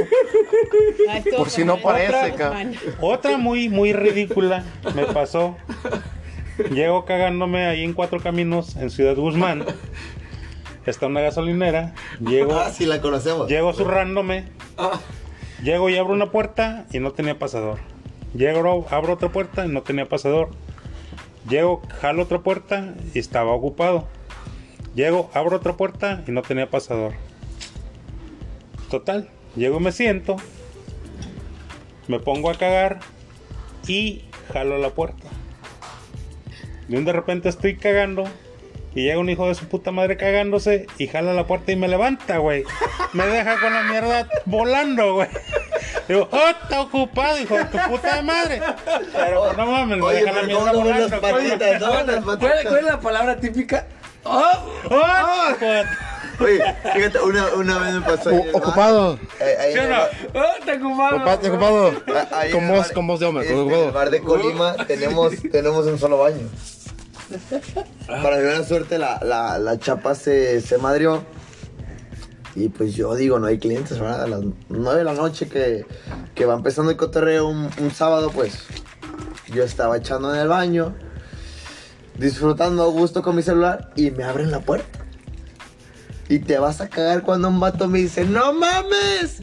[1.09, 2.75] Ay, Por si no parece, Otra, cabrón.
[3.01, 4.63] Otra muy, muy ridícula
[4.95, 5.57] me pasó.
[6.71, 9.65] Llego cagándome ahí en Cuatro Caminos, en Ciudad Guzmán.
[10.89, 11.93] Está una gasolinera.
[12.19, 13.47] Llego, Ah, sí, la conocemos.
[13.47, 14.45] llego zurrándome.
[15.63, 17.79] Llego y abro una puerta y no tenía pasador.
[18.33, 20.49] Llego, abro otra puerta y no tenía pasador.
[21.47, 24.07] Llego, jalo otra puerta y estaba ocupado.
[24.95, 27.13] Llego, abro otra puerta y no tenía pasador.
[28.89, 30.37] Total, llego y me siento.
[32.07, 32.99] Me pongo a cagar
[33.87, 34.23] y
[34.53, 35.27] jalo la puerta.
[36.87, 38.23] De un de repente estoy cagando
[38.99, 41.87] y llega un hijo de su puta madre cagándose y jala la puerta y me
[41.87, 42.63] levanta, güey.
[43.13, 45.29] Me deja con la mierda volando, güey.
[46.09, 48.61] Digo, oh, está ocupado, hijo de tu puta madre.
[49.13, 51.21] Pero no mames, me deja la pero ¿cómo mierda no ven las volando.
[51.21, 51.81] patitas?
[51.81, 52.03] ¿no?
[52.11, 53.87] Las ¿Cuál, cuál es la palabra típica?
[54.25, 54.41] ¡Oh!
[54.89, 55.85] ¡Oh, de-
[56.41, 58.29] Oye, fíjate, una, una vez me pasó.
[58.29, 58.47] el bar.
[58.53, 59.19] ocupado.
[59.41, 59.89] Eh, ahí ¿Sí en o el
[60.33, 60.41] no?
[60.41, 61.15] ¡Oh, te ocupado!
[61.17, 61.91] Ocupado, ocupado.
[62.17, 66.17] a- ahí Con voz, de hombre, En el bar de Colima tenemos, tenemos un solo
[66.17, 66.47] baño.
[68.07, 71.23] Para mi buena suerte, la, la, la chapa se, se madrió.
[72.55, 74.23] Y pues yo digo, no hay clientes, ¿verdad?
[74.23, 75.85] A las 9 de la noche que,
[76.35, 78.65] que va empezando el cotorreo un, sábado, pues
[79.53, 80.95] yo estaba echando en el baño,
[82.17, 84.99] disfrutando a gusto con mi celular y me abren la puerta.
[86.27, 89.41] Y te vas a cagar cuando un vato me dice, no mames,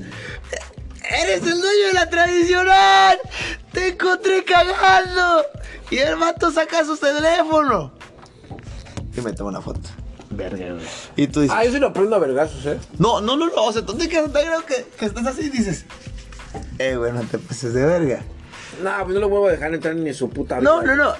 [1.10, 3.18] eres el dueño de la tradicional,
[3.72, 5.44] te encontré cagando.
[5.90, 7.92] Y el vato saca su teléfono.
[9.16, 9.80] Y me toma una foto.
[10.30, 10.84] Verga, güey.
[11.14, 12.78] Y tú dices, Ah, yo sí lo prendo a vergazos, ¿eh?
[12.98, 15.42] no, no, no, no, o sea, tú te quedas tan grave que, que estás así
[15.46, 15.84] y dices,
[16.78, 18.22] eh, güey, no te pases de verga.
[18.82, 20.96] Nah, pues no lo vuelvo a dejar entrar ni su puta No, vida.
[20.96, 21.14] no, no.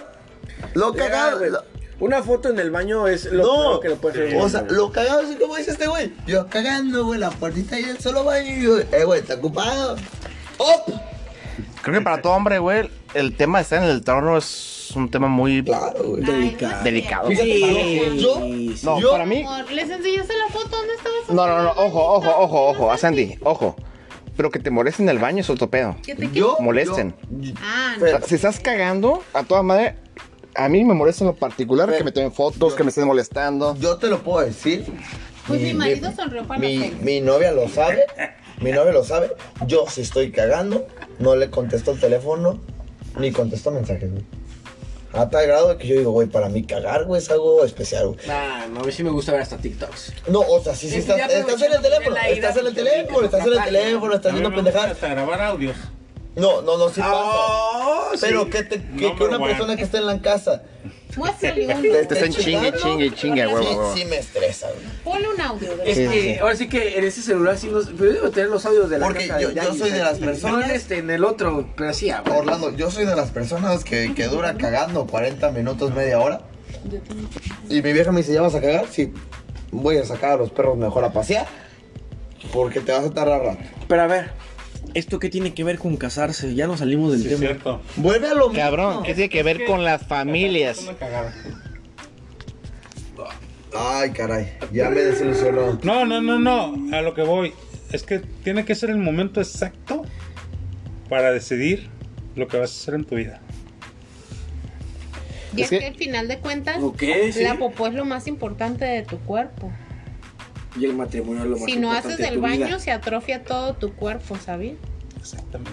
[0.75, 1.39] Lo Ya, cagado.
[1.47, 1.65] lo-
[1.99, 4.37] Una foto en el baño es lo no, peor que lo puedes hacer.
[4.41, 6.13] o sea, lo cagado es como dice este güey.
[6.27, 9.97] Yo cagando, güey, la puertita ahí del solo baño y yo, eh, güey, está ocupado.
[10.59, 10.95] ¡Op!
[11.83, 15.11] Creo que para todo hombre, güey, el tema de estar en el trono es un
[15.11, 16.23] tema muy Claro, güey.
[16.23, 16.85] Delicado.
[16.85, 17.29] delicado.
[17.29, 18.41] Fíjate, yo,
[18.83, 19.45] No, yo, para mí.
[19.73, 20.77] ¿les enseñaste la foto?
[20.77, 21.31] ¿Dónde estabas?
[21.31, 23.75] No, no, no, ojo, ojo, ojo, ojo, a Sandy, ojo.
[24.37, 25.97] Pero que te molesten en el baño es otro pedo.
[26.05, 27.15] ¿Qué te yo, Molesten.
[27.31, 28.07] yo- Ah, O no.
[28.07, 29.97] sea, si estás cagando, a toda madre,
[30.57, 33.77] a mí me molesta en lo particular que me tomen fotos, que me estén molestando.
[33.77, 34.85] yo te lo puedo decir.
[35.47, 38.05] Pues mi marido sonrió para mi, mi novia lo sabe.
[38.61, 39.31] Mi novia lo sabe.
[39.67, 40.87] Yo si estoy cagando,
[41.19, 42.59] no le contesto el teléfono
[43.19, 44.25] ni contesto mensajes, güey.
[45.13, 48.09] A tal grado de que yo digo, güey, para mí cagar, güey, es algo especial,
[48.09, 48.19] güey.
[48.27, 50.13] Nah, no, a mí sí me gusta ver hasta TikToks.
[50.29, 53.25] No, o sea, sí, sí, Sí, estás, estás en el teléfono, estás en el teléfono,
[53.25, 54.91] estás en el teléfono, estás viendo pendejadas.
[54.93, 55.77] hasta grabar audios.
[56.37, 57.13] No, no, no, sí pasa.
[57.15, 58.51] Oh, Pero sí.
[58.51, 60.63] que, te, que, una persona que esté en la casa
[61.17, 63.95] Muéstrale un, te Te estén chingue, chingue, chingue, sí, huevo, huevo.
[63.97, 64.87] sí me estresa, güey.
[65.03, 65.75] ponle un audio.
[65.79, 67.87] De Es que ahora sí que en ese celular sí los.
[67.87, 69.99] Pero yo debo tener los audios de la Porque caca yo- de yo soy de
[70.01, 72.39] las personas- No en este, en el otro, pero sí, ah, güey.
[72.39, 76.43] Orlando, yo soy de las personas que, que dura cagando 40 minutos, media hora.
[76.85, 77.29] Yo tengo-
[77.71, 78.85] Y mi vieja me dice, ¿ya vas a cagar?
[78.91, 79.15] Sí.
[79.71, 81.47] Voy a sacar a los perros mejor a pasear.
[82.53, 83.59] Porque te vas a tardar rato.
[83.89, 84.31] Pero a ver,
[84.99, 86.55] ¿esto qué tiene que ver con casarse?
[86.55, 87.39] Ya no salimos del Sí, tema.
[87.41, 87.83] cierto.
[87.97, 88.63] Vuelve a lo mismo.
[88.63, 90.81] Cabrón, ¿qué tiene que ver con las familias?
[93.79, 94.53] Ay, caray.
[94.73, 95.79] Ya me desilusionó.
[95.83, 96.97] No, no, no, no.
[96.97, 97.53] A lo que voy.
[97.93, 100.03] Es que tiene que ser el momento exacto
[101.09, 101.89] para decidir
[102.35, 103.41] lo que vas a hacer en tu vida.
[105.55, 107.43] Y Es que- al final de cuentas, sí.
[107.43, 109.71] la popó es lo más importante de tu cuerpo.
[110.79, 112.79] Y el matrimonio es lo más Si no importante haces el baño, vida.
[112.79, 114.75] se atrofia todo tu cuerpo, ¿sabes?
[115.19, 115.73] Exactamente.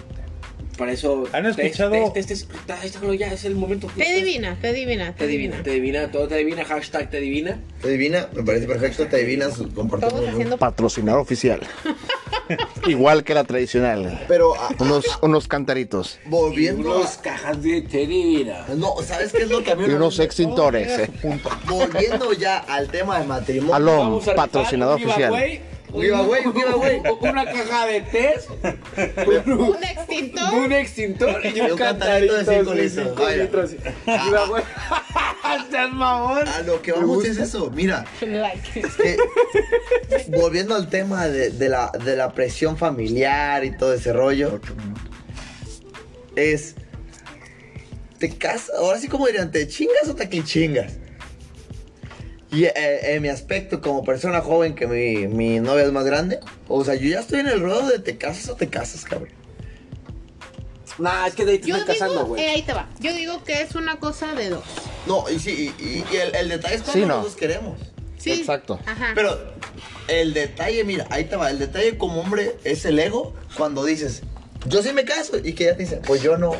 [0.78, 1.24] Para eso.
[1.32, 2.10] ¿Han test, escuchado?
[2.12, 3.86] test, ahí está, ya es el momento.
[3.96, 7.60] Te adivina, te adivina, Te adivina, te adivina, todo te adivina, hashtag te adivina.
[7.80, 9.06] Te adivina, me parece perfecto.
[9.06, 10.30] Te adivina su Todos comportamiento.
[10.30, 11.60] haciendo Patrocinador oficial.
[12.86, 14.24] Igual que la tradicional.
[14.28, 16.18] Pero ah, Unos, unos cantaritos.
[16.26, 16.96] volviendo.
[16.98, 18.64] Unos cajas de te adivina.
[18.76, 20.88] No, ¿sabes qué es lo que a mí Y me unos extintores.
[20.98, 21.10] eh.
[21.66, 23.74] Volviendo ya al tema de matrimonio.
[23.74, 25.32] Aló, Vamos a rifar patrocinador un oficial.
[25.34, 27.02] giveaway, Un giveaway, un giveaway.
[27.20, 28.50] Una caja de test,
[29.46, 30.54] un extintor.
[30.54, 33.14] un extintor y Y un un cantarito de cinco litros.
[33.16, 33.42] Vaya.
[33.44, 33.70] litros.
[34.04, 34.62] Giveaway.
[35.56, 36.46] Estás mamón.
[36.48, 37.70] A lo que vamos es eso.
[37.70, 38.82] Mira, Like.
[38.82, 39.16] que,
[40.28, 44.60] volviendo al tema de, de la, de la presión familiar y todo ese rollo.
[46.36, 46.74] Es.
[48.18, 48.70] Te casas.
[48.78, 50.94] Ahora sí, como dirían, ¿te chingas o te chingas?
[52.50, 56.38] Y eh, en mi aspecto, como persona joven, que mi, mi novia es más grande,
[56.68, 59.30] o sea, yo ya estoy en el ruedo de te casas o te casas, cabrón.
[60.98, 62.40] Nah, es que de ahí te Yo están casando, güey.
[62.40, 62.88] eh, ahí te va.
[63.00, 64.62] Yo digo que es una cosa de dos.
[65.06, 67.14] No, y sí, y, y- y el, el detalle es cuando Sí, no.
[67.16, 67.78] los dos queremos.
[68.18, 68.32] Sí.
[68.32, 68.80] Exacto.
[68.86, 69.12] Ajá.
[69.14, 69.38] Pero
[70.08, 71.50] el detalle, mira, ahí te va.
[71.50, 74.22] El detalle como hombre es el ego cuando dices,
[74.66, 75.36] yo sí me caso.
[75.42, 76.52] Y que ella te dice, pues yo no.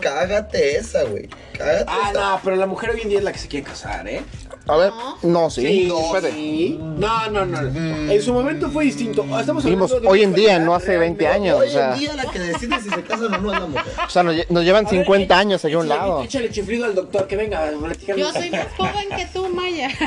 [0.00, 1.28] Cágate esa, güey.
[1.56, 2.20] Cágate Ah, esa.
[2.20, 4.22] no, pero la mujer hoy en día es la que se quiere casar, ¿eh?
[4.68, 5.18] A ver, No.
[5.22, 5.60] no, sí.
[5.62, 6.32] Sí, no, espérate.
[6.32, 6.76] sí.
[6.80, 7.58] No, no, no.
[8.10, 9.22] En su momento fue distinto.
[9.38, 11.60] Estamos hablando de hoy en día, no hace 20 realmente- años.
[11.60, 11.92] Hoy o sea.
[11.94, 13.84] en día la que decide si se casan o no es la mujer.
[14.06, 16.22] O sea, nos, lle- nos llevan A ver, 50 años aquí a un lado.
[16.24, 18.20] Échale chiflido al doctor, que venga, platícanos.
[18.20, 19.88] Yo soy más joven que tú, Maya.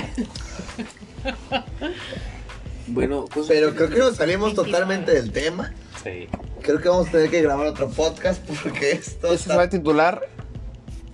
[2.88, 5.74] Bueno, cosas Pero creo que nos salimos totalmente del tema.
[6.03, 6.28] Sí.
[6.62, 9.78] Creo que vamos a tener que grabar otro podcast porque esto Este se va está...
[9.78, 10.22] a titular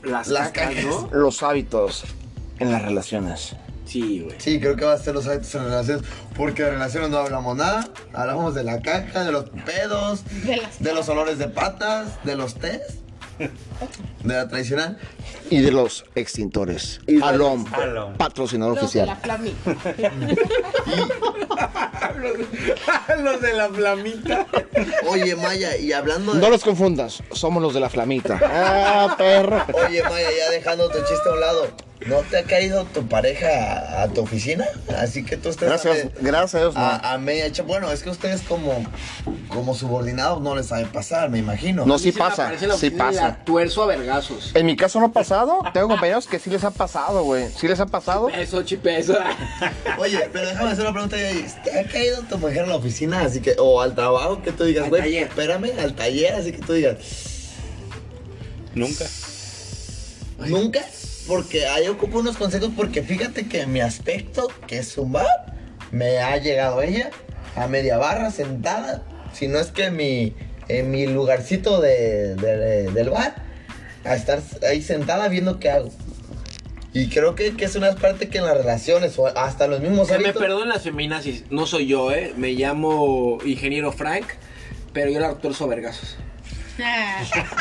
[0.04, 0.86] las, las cacas, cacas.
[0.86, 1.10] ¿no?
[1.12, 2.06] Los hábitos
[2.60, 3.56] en las relaciones.
[3.86, 4.36] Sí, güey.
[4.40, 6.04] Sí, creo que va a ser los hábitos en relaciones.
[6.36, 7.88] Porque de relaciones no hablamos nada.
[8.14, 12.36] Hablamos de la caca, de los pedos, De las de los olores de patas, de
[12.36, 12.82] los tés,
[13.38, 14.98] de la tradicional.
[15.52, 17.00] Y de los extintores.
[17.06, 18.14] Y Alom, Alom.
[18.16, 19.20] patrocinador los de oficial.
[19.26, 19.40] la
[23.24, 24.48] los de la flamita.
[25.08, 26.40] Oye, Maya, y hablando de.
[26.40, 28.40] No los confundas, somos los de la flamita.
[28.58, 29.66] Ah, perro.
[29.86, 31.68] Oye, Maya, ya dejando tu chiste a un lado.
[32.06, 34.66] ¿No te ha caído tu pareja a, tu oficina?
[35.00, 36.76] Así que tú estás Gracias, gracias a Dios.
[36.76, 36.82] no.
[36.82, 37.64] a, a media hecha.
[37.64, 38.86] Bueno, es que ustedes como,
[39.48, 41.86] como subordinados no les sabe pasar, me imagino.
[41.86, 43.40] No, sí me pasa, sí pasa.
[43.48, 44.52] La eso a vergazos.
[44.54, 45.64] En mi caso no ha pasado.
[45.74, 47.50] Tengo compañeros que sí les ha pasado, güey.
[47.50, 48.30] Sí les ha pasado.
[48.30, 49.18] Eso, chipeso.
[49.98, 51.18] Oye, pero déjame hacer una pregunta.
[51.64, 53.22] ¿Te ha caído tu mujer a la oficina?
[53.22, 55.24] Así que, o al trabajo, que tú digas, Al güey, taller.
[55.28, 56.98] espérame, al taller, así que tú digas,
[58.74, 59.06] Nunca.
[60.48, 60.82] nunca,
[61.28, 65.56] porque ahí ocupo unos consejos, porque fíjate que mi aspecto, que es un bar,
[65.92, 67.10] me ha llegado ella
[67.56, 69.04] a media barra sentada,
[69.34, 70.34] si no es que mi,
[70.68, 73.36] en mi lugarcito de, de- del bar,
[74.04, 75.90] a estar ahí sentada viendo qué hago.
[76.96, 80.08] Y creo que, que es una parte que en las relaciones, o hasta los mismos
[80.08, 82.34] Que me perdonen las feminazis, no soy yo, ¿eh?
[82.38, 84.26] Me llamo ingeniero Frank,
[84.94, 86.16] pero yo la retorzo a vergazos.
[86.82, 87.22] Ah.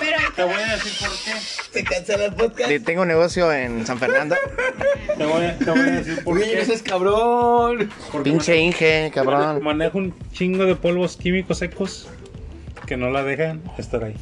[0.00, 1.40] Pero Te voy a decir por qué.
[1.72, 2.70] se cancela el podcast.
[2.86, 4.34] Tengo negocio en San Fernando.
[5.18, 6.60] Te voy a, te voy a decir por Güey, qué.
[6.62, 7.90] ese es cabrón.
[8.10, 9.62] Porque Pinche Inge, mane- cabrón.
[9.62, 12.08] Manejo un chingo de polvos químicos secos
[12.86, 14.14] que no la dejan estar ahí.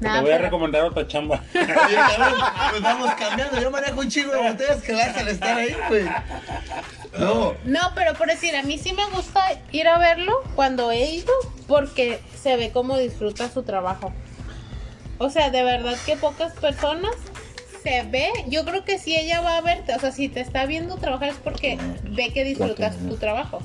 [0.00, 1.42] Nah, te voy a recomendar otra chamba.
[1.54, 1.96] Oye,
[2.70, 3.60] pues vamos cambiando.
[3.60, 6.04] Yo manejo un chingo de botellas que las al estar ahí, güey.
[7.18, 7.54] No.
[7.64, 9.42] No, pero por decir, a mí sí me gusta
[9.72, 11.32] ir a verlo cuando he ido
[11.66, 14.12] porque se ve cómo disfruta su trabajo.
[15.18, 17.14] O sea, de verdad que pocas personas
[17.82, 18.28] se ve.
[18.48, 21.30] Yo creo que si ella va a verte, o sea, si te está viendo trabajar
[21.30, 23.60] es porque ve que disfrutas tu trabajo.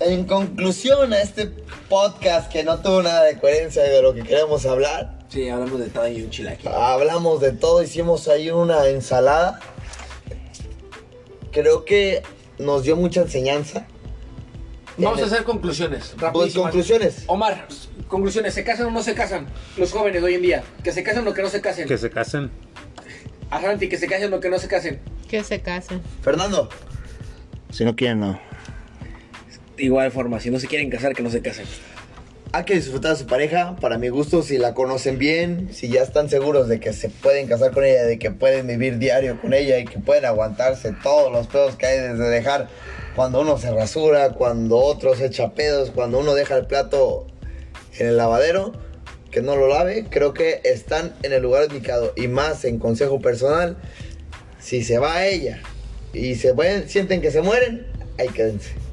[0.00, 1.46] En conclusión a este
[1.88, 5.86] podcast que no tuvo nada de coherencia de lo que queremos hablar, Sí, hablamos de
[5.88, 6.68] todo y un chilaquil.
[6.68, 9.60] hablamos de todo, hicimos ahí una ensalada.
[11.52, 12.22] Creo que
[12.58, 13.86] nos dio mucha enseñanza.
[14.96, 16.14] Vamos a el- hacer conclusiones.
[16.32, 17.24] Pues, conclusiones.
[17.26, 17.66] Omar,
[18.08, 18.54] conclusiones.
[18.54, 20.64] ¿Se casan o no se casan los jóvenes de hoy en día?
[20.82, 21.88] ¿Que se casen o que no se casen?
[21.88, 22.50] Que se casen.
[23.50, 25.00] A Santi, que se casen o que no se casen.
[25.28, 26.00] Que se casen.
[26.22, 26.68] Fernando,
[27.70, 28.40] Si no quieren, no.
[29.76, 31.66] Igual forma, si no se quieren casar, que no se casen.
[32.52, 33.76] hay que disfrutar a su pareja.
[33.80, 37.48] Para mi gusto, si la conocen bien, si ya están seguros de que se pueden
[37.48, 41.32] casar con ella, de que pueden vivir diario con ella y que pueden aguantarse todos
[41.32, 42.68] los pedos que hay desde dejar
[43.16, 47.26] cuando uno se rasura, cuando otro se echa pedos, cuando uno deja el plato
[47.98, 48.72] en el lavadero,
[49.30, 52.12] que no lo lave, creo que están en el lugar indicado.
[52.16, 53.76] Y más en consejo personal,
[54.60, 55.60] si se va ella
[56.12, 57.86] y se pueden, sienten que se mueren,
[58.18, 58.83] ahí quédense.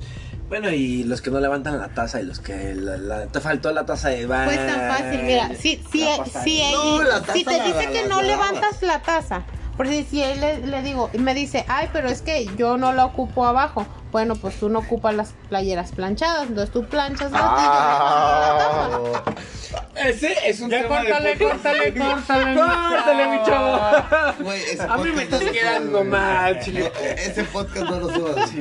[0.52, 3.72] Bueno, y los que no levantan la taza y los que la- la- te faltó
[3.72, 7.20] la taza de Pues tan fácil, mira, si, si, La pasta si, de- No, la
[7.34, 9.44] si te la- dice la- que la- no la levantas la taza,
[9.78, 12.76] por si, si él le, le digo, y me dice, ay, pero es que yo
[12.78, 17.32] no la ocupo abajo, bueno, pues tú no ocupas las playeras planchadas, entonces tú planchas
[17.32, 18.90] las Ah.
[18.90, 20.10] y yo dejo la taza.
[20.10, 24.34] Ese es un Ya tema de córtale, córtale, córtale, mi Córtale, mi chavo.
[24.44, 26.66] Güey, ese A mí me estás quedando mal, güey.
[26.66, 26.92] chile.
[27.18, 28.52] Ese podcast no lo subas.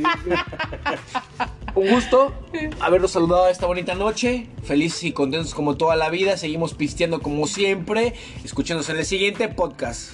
[1.75, 2.33] Un gusto
[2.81, 4.49] haberlos saludado esta bonita noche.
[4.63, 6.37] Felices y contentos como toda la vida.
[6.37, 8.15] Seguimos pisteando como siempre.
[8.45, 10.11] Escúchenos en el siguiente podcast.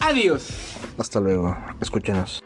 [0.00, 0.48] Adiós.
[0.98, 1.56] Hasta luego.
[1.80, 2.42] Escúchenos.